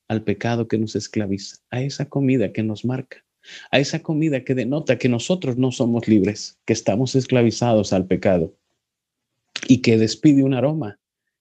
al 0.08 0.24
pecado 0.24 0.66
que 0.66 0.78
nos 0.78 0.96
esclaviza, 0.96 1.58
a 1.68 1.82
esa 1.82 2.08
comida 2.08 2.54
que 2.54 2.62
nos 2.62 2.86
marca, 2.86 3.22
a 3.70 3.78
esa 3.78 4.02
comida 4.02 4.44
que 4.44 4.54
denota 4.54 4.96
que 4.96 5.10
nosotros 5.10 5.58
no 5.58 5.72
somos 5.72 6.08
libres, 6.08 6.58
que 6.64 6.72
estamos 6.72 7.14
esclavizados 7.14 7.92
al 7.92 8.06
pecado 8.06 8.56
y 9.68 9.82
que 9.82 9.98
despide 9.98 10.42
un 10.42 10.54
aroma 10.54 10.98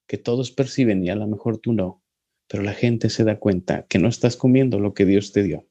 que 0.08 0.18
todos 0.18 0.52
perciben 0.52 1.04
y 1.04 1.10
a 1.10 1.16
lo 1.16 1.28
mejor 1.28 1.60
tú 1.60 1.74
no, 1.74 2.04
pero 2.48 2.64
la 2.64 2.74
gente 2.74 3.10
se 3.10 3.24
da 3.24 3.40
cuenta 3.40 3.86
que 3.88 4.00
no 4.00 4.08
estás 4.08 4.36
comiendo 4.36 4.80
lo 4.80 4.94
que 4.94 5.06
Dios 5.06 5.32
te 5.32 5.44
dio. 5.44 5.68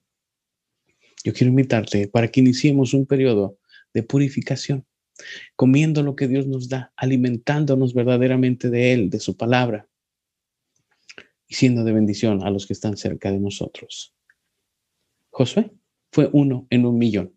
Yo 1.24 1.32
quiero 1.32 1.50
invitarte 1.50 2.06
para 2.08 2.28
que 2.28 2.40
iniciemos 2.40 2.94
un 2.94 3.06
periodo 3.06 3.58
de 3.92 4.04
purificación, 4.04 4.86
comiendo 5.56 6.02
lo 6.02 6.14
que 6.14 6.28
Dios 6.28 6.46
nos 6.46 6.68
da, 6.68 6.92
alimentándonos 6.96 7.94
verdaderamente 7.94 8.70
de 8.70 8.92
Él, 8.92 9.10
de 9.10 9.18
su 9.18 9.36
palabra, 9.36 9.88
y 11.48 11.54
siendo 11.54 11.82
de 11.82 11.92
bendición 11.92 12.44
a 12.44 12.50
los 12.50 12.66
que 12.66 12.74
están 12.74 12.96
cerca 12.96 13.32
de 13.32 13.40
nosotros. 13.40 14.14
Josué 15.30 15.72
fue 16.12 16.30
uno 16.32 16.66
en 16.70 16.86
un 16.86 16.98
millón. 16.98 17.34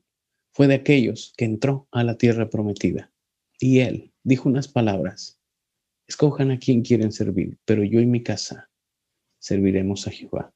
Fue 0.54 0.68
de 0.68 0.76
aquellos 0.76 1.34
que 1.38 1.46
entró 1.46 1.88
a 1.92 2.04
la 2.04 2.18
tierra 2.18 2.50
prometida. 2.50 3.12
Y 3.64 3.82
él 3.82 4.12
dijo 4.24 4.50
unas 4.50 4.68
palabras. 4.68 5.40
Escojan 6.08 6.50
a 6.50 6.58
quien 6.58 6.82
quieren 6.82 7.12
servir, 7.12 7.60
pero 7.64 7.84
yo 7.84 8.00
y 8.00 8.08
mi 8.08 8.24
casa 8.24 8.72
serviremos 9.40 10.08
a 10.08 10.12
Jehová. 10.12 10.52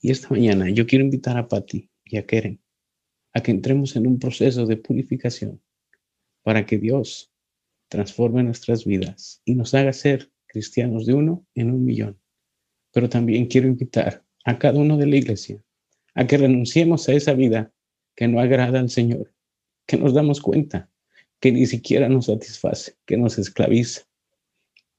Y 0.00 0.10
esta 0.10 0.28
mañana 0.28 0.68
yo 0.68 0.84
quiero 0.84 1.04
invitar 1.04 1.38
a 1.38 1.46
Patti 1.46 1.88
y 2.04 2.16
a 2.16 2.26
Keren 2.26 2.60
a 3.32 3.42
que 3.42 3.52
entremos 3.52 3.94
en 3.94 4.08
un 4.08 4.18
proceso 4.18 4.66
de 4.66 4.76
purificación 4.76 5.62
para 6.42 6.66
que 6.66 6.78
Dios 6.78 7.32
transforme 7.88 8.42
nuestras 8.42 8.84
vidas 8.84 9.40
y 9.44 9.54
nos 9.54 9.72
haga 9.72 9.92
ser 9.92 10.32
cristianos 10.46 11.06
de 11.06 11.14
uno 11.14 11.46
en 11.54 11.70
un 11.70 11.84
millón. 11.84 12.20
Pero 12.92 13.08
también 13.08 13.46
quiero 13.46 13.68
invitar 13.68 14.26
a 14.44 14.58
cada 14.58 14.80
uno 14.80 14.96
de 14.98 15.06
la 15.06 15.16
iglesia 15.16 15.64
a 16.14 16.26
que 16.26 16.38
renunciemos 16.38 17.08
a 17.08 17.12
esa 17.12 17.34
vida 17.34 17.72
que 18.16 18.26
no 18.26 18.40
agrada 18.40 18.80
al 18.80 18.90
Señor, 18.90 19.32
que 19.86 19.96
nos 19.96 20.12
damos 20.12 20.40
cuenta 20.40 20.91
que 21.42 21.50
ni 21.50 21.66
siquiera 21.66 22.08
nos 22.08 22.26
satisface, 22.26 22.94
que 23.04 23.16
nos 23.16 23.36
esclaviza 23.36 24.02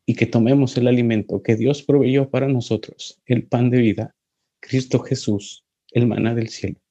y 0.05 0.13
que 0.13 0.25
tomemos 0.25 0.75
el 0.75 0.87
alimento 0.87 1.41
que 1.41 1.55
Dios 1.55 1.83
proveyó 1.83 2.29
para 2.29 2.49
nosotros, 2.49 3.21
el 3.25 3.47
pan 3.47 3.69
de 3.69 3.77
vida, 3.77 4.15
Cristo 4.59 4.99
Jesús, 4.99 5.63
el 5.91 6.05
maná 6.05 6.35
del 6.35 6.49
cielo. 6.49 6.81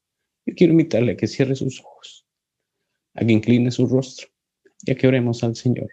Yo 0.47 0.55
quiero 0.55 0.73
invitarle 0.73 1.13
a 1.13 1.17
que 1.19 1.27
cierre 1.27 1.55
sus 1.55 1.81
ojos, 1.81 2.27
a 3.13 3.27
que 3.27 3.33
incline 3.33 3.71
su 3.71 3.87
rostro 3.87 4.29
y 4.87 4.93
a 4.93 4.95
que 4.95 5.07
oremos 5.07 5.45
al 5.45 5.55
Señor. 5.55 5.91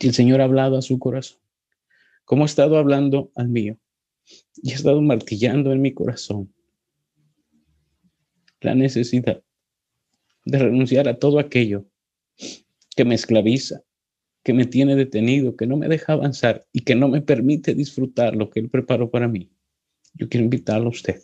Si 0.00 0.08
el 0.08 0.14
Señor 0.14 0.40
ha 0.40 0.44
hablado 0.44 0.76
a 0.76 0.82
su 0.82 0.98
corazón, 0.98 1.38
como 2.24 2.42
ha 2.42 2.46
estado 2.46 2.76
hablando 2.76 3.30
al 3.36 3.48
mío, 3.48 3.78
y 4.56 4.72
ha 4.72 4.74
estado 4.74 5.00
martillando 5.00 5.72
en 5.72 5.80
mi 5.80 5.94
corazón, 5.94 6.52
la 8.60 8.74
necesidad 8.74 9.44
de 10.44 10.58
renunciar 10.58 11.06
a 11.06 11.20
todo 11.20 11.38
aquello 11.38 11.86
que 12.96 13.04
me 13.04 13.14
esclaviza, 13.14 13.82
que 14.42 14.52
me 14.52 14.66
tiene 14.66 14.96
detenido, 14.96 15.56
que 15.56 15.66
no 15.66 15.76
me 15.76 15.88
deja 15.88 16.14
avanzar 16.14 16.66
y 16.72 16.80
que 16.80 16.94
no 16.94 17.08
me 17.08 17.22
permite 17.22 17.74
disfrutar 17.74 18.34
lo 18.34 18.50
que 18.50 18.60
Él 18.60 18.70
preparó 18.70 19.10
para 19.10 19.28
mí. 19.28 19.52
Yo 20.14 20.28
quiero 20.28 20.44
invitarlo 20.44 20.86
a 20.86 20.90
usted 20.90 21.22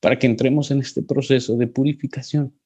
para 0.00 0.18
que 0.18 0.26
entremos 0.26 0.70
en 0.70 0.80
este 0.80 1.02
proceso 1.02 1.56
de 1.56 1.66
purificación, 1.66 2.58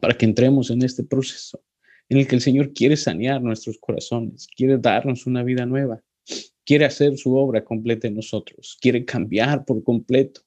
para 0.00 0.16
que 0.16 0.24
entremos 0.24 0.70
en 0.70 0.82
este 0.82 1.02
proceso 1.02 1.62
en 2.08 2.18
el 2.18 2.26
que 2.26 2.36
el 2.36 2.40
Señor 2.40 2.72
quiere 2.72 2.96
sanear 2.96 3.42
nuestros 3.42 3.78
corazones, 3.78 4.46
quiere 4.56 4.78
darnos 4.78 5.26
una 5.26 5.42
vida 5.42 5.66
nueva, 5.66 6.02
quiere 6.64 6.86
hacer 6.86 7.18
su 7.18 7.36
obra 7.36 7.64
completa 7.64 8.08
en 8.08 8.14
nosotros, 8.14 8.78
quiere 8.80 9.04
cambiar 9.04 9.64
por 9.64 9.82
completo 9.82 10.40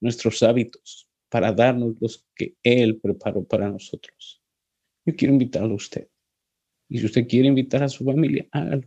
nuestros 0.00 0.42
hábitos, 0.42 1.08
para 1.28 1.50
darnos 1.50 1.94
los 1.98 2.26
que 2.34 2.56
Él 2.62 3.00
preparó 3.00 3.42
para 3.42 3.70
nosotros. 3.70 4.42
Yo 5.06 5.16
quiero 5.16 5.32
invitarlo 5.32 5.72
a 5.72 5.76
usted. 5.76 6.08
Y 6.92 6.98
si 6.98 7.06
usted 7.06 7.26
quiere 7.26 7.48
invitar 7.48 7.82
a 7.82 7.88
su 7.88 8.04
familia, 8.04 8.46
hágalo. 8.52 8.86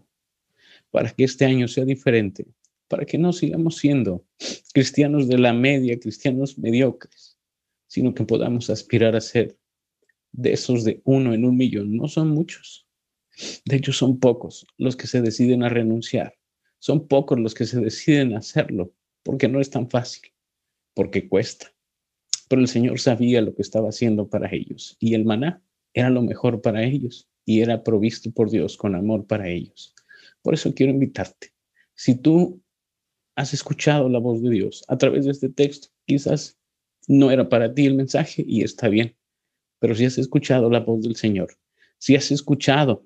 Para 0.91 1.09
que 1.09 1.23
este 1.23 1.43
año 1.43 1.67
sea 1.67 1.85
diferente. 1.85 2.45
Para 2.87 3.03
que 3.03 3.17
no 3.17 3.33
sigamos 3.33 3.77
siendo 3.77 4.23
cristianos 4.73 5.27
de 5.27 5.39
la 5.39 5.53
media, 5.53 5.99
cristianos 5.99 6.59
mediocres, 6.59 7.39
sino 7.87 8.13
que 8.13 8.23
podamos 8.23 8.69
aspirar 8.69 9.15
a 9.15 9.21
ser 9.21 9.57
de 10.31 10.53
esos 10.53 10.83
de 10.83 11.01
uno 11.03 11.33
en 11.33 11.45
un 11.45 11.57
millón. 11.57 11.97
No 11.97 12.07
son 12.07 12.29
muchos. 12.29 12.87
De 13.65 13.77
hecho, 13.77 13.91
son 13.91 14.19
pocos 14.19 14.67
los 14.77 14.95
que 14.95 15.07
se 15.07 15.23
deciden 15.23 15.63
a 15.63 15.69
renunciar. 15.69 16.37
Son 16.77 17.07
pocos 17.07 17.39
los 17.39 17.55
que 17.55 17.65
se 17.65 17.79
deciden 17.79 18.35
a 18.35 18.37
hacerlo, 18.37 18.93
porque 19.23 19.47
no 19.47 19.59
es 19.59 19.71
tan 19.71 19.89
fácil, 19.89 20.31
porque 20.93 21.27
cuesta 21.27 21.75
pero 22.47 22.61
el 22.61 22.67
Señor 22.67 22.99
sabía 22.99 23.41
lo 23.41 23.55
que 23.55 23.61
estaba 23.61 23.89
haciendo 23.89 24.29
para 24.29 24.53
ellos 24.53 24.97
y 24.99 25.15
el 25.15 25.25
maná 25.25 25.63
era 25.93 26.09
lo 26.09 26.21
mejor 26.21 26.61
para 26.61 26.83
ellos 26.83 27.27
y 27.45 27.61
era 27.61 27.83
provisto 27.83 28.31
por 28.31 28.49
Dios 28.49 28.75
con 28.75 28.95
amor 28.95 29.27
para 29.27 29.47
ellos. 29.47 29.93
Por 30.41 30.53
eso 30.53 30.73
quiero 30.73 30.91
invitarte. 30.91 31.53
Si 31.93 32.15
tú 32.15 32.61
has 33.35 33.53
escuchado 33.53 34.09
la 34.09 34.19
voz 34.19 34.41
de 34.41 34.49
Dios 34.49 34.83
a 34.87 34.97
través 34.97 35.25
de 35.25 35.31
este 35.31 35.49
texto, 35.49 35.89
quizás 36.05 36.57
no 37.07 37.31
era 37.31 37.47
para 37.47 37.73
ti 37.73 37.85
el 37.85 37.93
mensaje 37.93 38.43
y 38.47 38.63
está 38.63 38.89
bien, 38.89 39.15
pero 39.79 39.95
si 39.95 40.05
has 40.05 40.17
escuchado 40.17 40.69
la 40.69 40.79
voz 40.79 41.03
del 41.03 41.15
Señor, 41.15 41.55
si 41.97 42.15
has 42.15 42.31
escuchado 42.31 43.05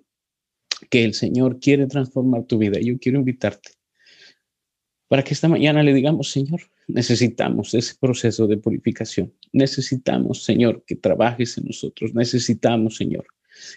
que 0.89 1.03
el 1.03 1.13
Señor 1.13 1.59
quiere 1.59 1.87
transformar 1.87 2.45
tu 2.45 2.57
vida, 2.57 2.79
yo 2.79 2.97
quiero 2.99 3.19
invitarte 3.19 3.71
para 5.09 5.23
que 5.23 5.33
esta 5.33 5.47
mañana 5.49 5.83
le 5.83 5.93
digamos, 5.93 6.29
Señor, 6.29 6.61
necesitamos 6.87 7.73
ese 7.73 7.95
proceso 7.99 8.47
de 8.47 8.57
purificación. 8.57 9.33
Necesitamos, 9.51 10.43
Señor, 10.43 10.83
que 10.85 10.95
trabajes 10.95 11.57
en 11.57 11.65
nosotros. 11.65 12.13
Necesitamos, 12.13 12.95
Señor, 12.95 13.25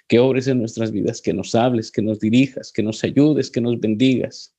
que 0.09 0.19
obres 0.19 0.47
en 0.47 0.59
nuestras 0.59 0.93
vidas, 0.93 1.21
que 1.21 1.33
nos 1.33 1.55
hables, 1.55 1.91
que 1.91 2.03
nos 2.03 2.21
dirijas, 2.21 2.73
que 2.73 2.83
nos 2.83 3.03
ayudes, 3.05 3.51
que 3.51 3.61
nos 3.61 3.79
bendigas. 3.81 4.55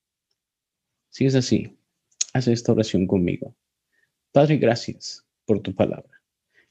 Si 1.09 1.25
es 1.25 1.35
así, 1.35 1.77
haz 2.33 2.47
esta 2.47 2.71
oración 2.71 3.07
conmigo. 3.07 3.55
Padre, 4.31 4.57
gracias 4.57 5.25
por 5.45 5.61
tu 5.61 5.75
palabra. 5.75 6.09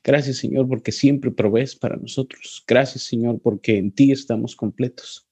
Gracias, 0.05 0.39
Señor, 0.39 0.69
porque 0.69 0.91
siempre 0.91 1.31
provees 1.31 1.77
para 1.77 1.97
nosotros. 1.97 2.65
Gracias, 2.67 3.05
Señor, 3.05 3.41
porque 3.41 3.79
en 3.79 3.93
ti 3.93 4.11
estamos 4.11 4.57
completos. 4.57 5.29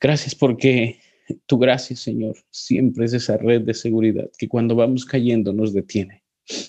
Gracias 0.00 0.34
porque 0.34 1.00
tu 1.46 1.58
gracia, 1.58 1.96
Señor, 1.96 2.36
siempre 2.50 3.06
es 3.06 3.12
esa 3.12 3.36
red 3.36 3.62
de 3.62 3.74
seguridad 3.74 4.30
que 4.38 4.48
cuando 4.48 4.74
vamos 4.74 5.04
cayendo 5.04 5.52
nos 5.52 5.72
detiene, 5.72 6.24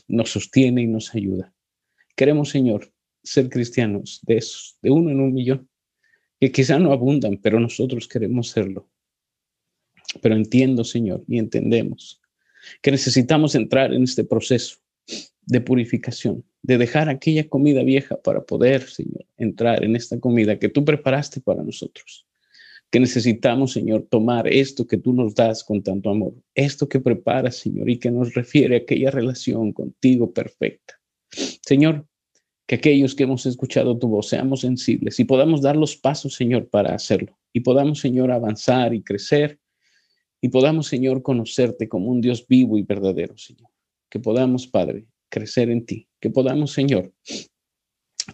nos 0.07 0.31
sostiene 0.31 0.81
y 0.81 0.87
nos 0.87 1.13
ayuda. 1.15 1.53
Queremos, 2.15 2.49
Señor, 2.49 2.90
ser 3.23 3.49
cristianos 3.49 4.21
de 4.23 4.89
uno 4.89 5.09
en 5.09 5.19
un 5.19 5.33
millón, 5.33 5.69
que 6.39 6.51
quizá 6.51 6.79
no 6.79 6.91
abundan, 6.91 7.37
pero 7.37 7.59
nosotros 7.59 8.07
queremos 8.07 8.49
serlo. 8.49 8.89
Pero 10.21 10.35
entiendo, 10.35 10.83
Señor, 10.83 11.23
y 11.27 11.37
entendemos 11.37 12.21
que 12.81 12.91
necesitamos 12.91 13.55
entrar 13.55 13.93
en 13.93 14.03
este 14.03 14.23
proceso 14.23 14.77
de 15.41 15.61
purificación, 15.61 16.43
de 16.61 16.77
dejar 16.77 17.09
aquella 17.09 17.47
comida 17.47 17.83
vieja 17.83 18.21
para 18.21 18.43
poder, 18.43 18.83
Señor, 18.83 19.25
entrar 19.37 19.83
en 19.83 19.95
esta 19.95 20.19
comida 20.19 20.59
que 20.59 20.69
tú 20.69 20.85
preparaste 20.85 21.41
para 21.41 21.63
nosotros 21.63 22.25
que 22.91 22.99
necesitamos, 22.99 23.71
Señor, 23.71 24.05
tomar 24.09 24.47
esto 24.49 24.85
que 24.85 24.97
tú 24.97 25.13
nos 25.13 25.33
das 25.33 25.63
con 25.63 25.81
tanto 25.81 26.09
amor, 26.09 26.33
esto 26.53 26.89
que 26.89 26.99
preparas, 26.99 27.55
Señor, 27.55 27.89
y 27.89 27.97
que 27.97 28.11
nos 28.11 28.33
refiere 28.33 28.75
a 28.75 28.79
aquella 28.79 29.09
relación 29.09 29.71
contigo 29.71 30.33
perfecta. 30.33 30.99
Señor, 31.61 32.05
que 32.71 32.75
aquellos 32.75 33.15
que 33.15 33.23
hemos 33.23 33.45
escuchado 33.45 33.99
tu 33.99 34.07
voz 34.07 34.29
seamos 34.29 34.61
sensibles 34.61 35.19
y 35.19 35.25
podamos 35.25 35.61
dar 35.61 35.75
los 35.75 35.97
pasos, 35.97 36.35
Señor, 36.35 36.69
para 36.69 36.95
hacerlo. 36.95 37.37
Y 37.51 37.59
podamos, 37.59 37.99
Señor, 37.99 38.31
avanzar 38.31 38.93
y 38.93 39.03
crecer. 39.03 39.59
Y 40.39 40.47
podamos, 40.47 40.87
Señor, 40.87 41.21
conocerte 41.21 41.89
como 41.89 42.09
un 42.09 42.21
Dios 42.21 42.47
vivo 42.47 42.77
y 42.77 42.83
verdadero, 42.83 43.37
Señor. 43.37 43.69
Que 44.09 44.21
podamos, 44.21 44.67
Padre, 44.67 45.05
crecer 45.27 45.69
en 45.69 45.85
ti. 45.85 46.07
Que 46.21 46.29
podamos, 46.29 46.71
Señor, 46.71 47.11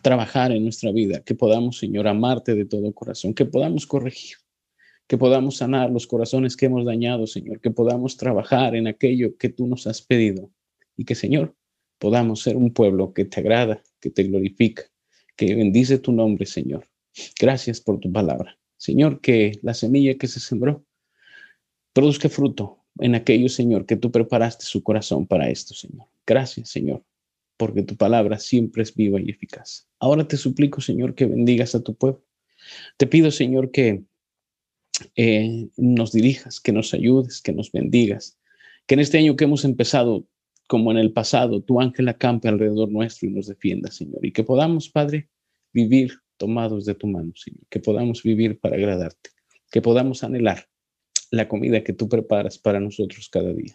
trabajar 0.04 0.52
en 0.52 0.62
nuestra 0.62 0.92
vida. 0.92 1.24
Que 1.24 1.34
podamos, 1.34 1.80
Señor, 1.80 2.08
amarte 2.08 2.54
de 2.54 2.66
todo 2.66 2.94
corazón. 2.94 3.34
Que 3.34 3.46
podamos 3.46 3.88
corregir 3.88 4.38
que 5.08 5.18
podamos 5.18 5.58
sanar 5.58 5.90
los 5.90 6.06
corazones 6.06 6.56
que 6.56 6.68
hemos 6.68 6.86
dañado, 6.86 7.26
Señor, 7.26 7.60
que 7.60 7.72
podamos 7.72 8.18
trabajar 8.18 8.76
en 8.76 8.86
aquello 8.86 9.36
que 9.36 9.50
tú 9.50 9.66
nos 9.66 9.88
has 9.88 10.02
pedido 10.02 10.52
y 10.96 11.06
que, 11.06 11.16
Señor, 11.16 11.56
podamos 12.00 12.42
ser 12.42 12.58
un 12.58 12.74
pueblo 12.74 13.14
que 13.14 13.26
te 13.26 13.40
agrada, 13.40 13.82
que 14.00 14.10
te 14.10 14.24
glorifica, 14.24 14.84
que 15.36 15.56
bendice 15.56 16.00
tu 16.00 16.12
nombre, 16.12 16.46
Señor. 16.46 16.88
Gracias 17.40 17.82
por 17.82 18.00
tu 18.00 18.12
palabra. 18.12 18.58
Señor, 18.78 19.22
que 19.22 19.60
la 19.64 19.74
semilla 19.74 20.18
que 20.18 20.28
se 20.28 20.40
sembró 20.40 20.86
produzca 21.94 22.30
fruto 22.30 22.86
en 23.00 23.16
aquello, 23.16 23.50
Señor, 23.50 23.86
que 23.86 23.96
tú 23.96 24.12
preparaste 24.12 24.66
su 24.66 24.84
corazón 24.84 25.28
para 25.28 25.50
esto, 25.50 25.74
Señor. 25.74 26.08
Gracias, 26.26 26.70
Señor, 26.70 27.04
porque 27.58 27.84
tu 27.84 27.96
palabra 27.96 28.40
siempre 28.40 28.84
es 28.84 28.94
viva 28.94 29.20
y 29.20 29.30
eficaz. 29.30 29.88
Ahora 30.00 30.28
te 30.28 30.38
suplico, 30.38 30.82
Señor, 30.82 31.16
que 31.16 31.26
bendigas 31.26 31.74
a 31.76 31.82
tu 31.82 31.96
pueblo. 31.96 32.24
Te 32.98 33.08
pido, 33.08 33.32
Señor, 33.32 33.72
que 33.72 34.04
eh, 35.16 35.70
nos 35.78 36.12
dirijas, 36.12 36.60
que 36.60 36.72
nos 36.72 36.94
ayudes, 36.94 37.42
que 37.42 37.54
nos 37.54 37.72
bendigas, 37.72 38.38
Que 38.86 38.94
en 38.94 39.02
este 39.02 39.18
año 39.18 39.36
que 39.36 39.44
hemos 39.44 39.66
empezado, 39.66 40.26
como 40.68 40.92
en 40.92 40.98
el 40.98 41.14
pasado, 41.14 41.62
tu 41.62 41.80
ángel 41.82 42.10
acampe 42.10 42.48
alrededor 42.48 42.90
nuestro 42.90 43.28
y 43.28 43.32
nos 43.32 43.48
defienda, 43.48 43.90
Señor. 43.90 44.26
Y 44.26 44.32
que 44.32 44.44
podamos, 44.44 44.90
Padre, 44.90 45.30
vivir 45.74 46.20
tomados 46.38 46.86
de 46.86 46.94
tu 46.94 47.08
mano, 47.08 47.32
Señor. 47.36 47.64
Que 47.70 47.80
podamos 47.80 48.22
vivir 48.22 48.60
para 48.60 48.76
agradarte. 48.76 49.32
Que 49.72 49.82
podamos 49.82 50.24
anhelar 50.24 50.68
la 51.32 51.48
comida 51.48 51.84
que 51.84 51.94
tú 51.94 52.08
preparas 52.08 52.58
para 52.58 52.80
nosotros 52.80 53.30
cada 53.30 53.54
día. 53.54 53.74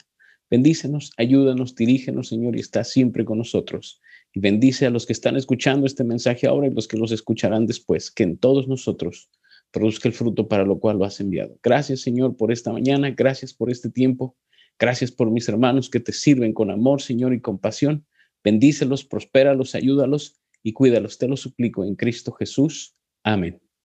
Bendícenos, 0.50 1.12
ayúdanos, 1.16 1.74
dirígenos, 1.74 2.28
Señor, 2.28 2.56
y 2.56 2.60
está 2.60 2.84
siempre 2.84 3.24
con 3.24 3.38
nosotros. 3.38 4.00
Y 4.34 4.40
bendice 4.40 4.84
a 4.84 4.90
los 4.90 5.06
que 5.06 5.14
están 5.14 5.36
escuchando 5.36 5.86
este 5.86 6.04
mensaje 6.04 6.46
ahora 6.46 6.66
y 6.66 6.70
los 6.70 6.88
que 6.88 6.98
los 6.98 7.10
escucharán 7.10 7.66
después, 7.66 8.10
que 8.10 8.22
en 8.22 8.36
todos 8.36 8.68
nosotros 8.68 9.30
produzca 9.70 10.08
el 10.08 10.14
fruto 10.14 10.48
para 10.48 10.64
lo 10.64 10.78
cual 10.78 10.98
lo 10.98 11.06
has 11.06 11.20
enviado. 11.20 11.58
Gracias, 11.62 12.00
Señor, 12.00 12.36
por 12.36 12.52
esta 12.52 12.70
mañana, 12.70 13.10
gracias 13.10 13.54
por 13.54 13.70
este 13.70 13.88
tiempo, 13.88 14.36
gracias 14.82 15.12
por 15.12 15.30
mis 15.30 15.48
hermanos 15.48 15.88
que 15.88 16.00
te 16.00 16.12
sirven 16.12 16.52
con 16.52 16.68
amor, 16.68 17.00
Señor, 17.00 17.32
y 17.32 17.40
compasión. 17.40 18.04
Bendícelos, 18.42 19.04
prospéralos, 19.04 19.76
ayúdalos 19.76 20.42
y 20.60 20.72
cuídalos. 20.72 21.18
Te 21.18 21.28
lo 21.28 21.36
suplico 21.36 21.84
en 21.84 21.94
Cristo 21.94 22.32
Jesús. 22.32 22.96
Amén. 23.22 23.62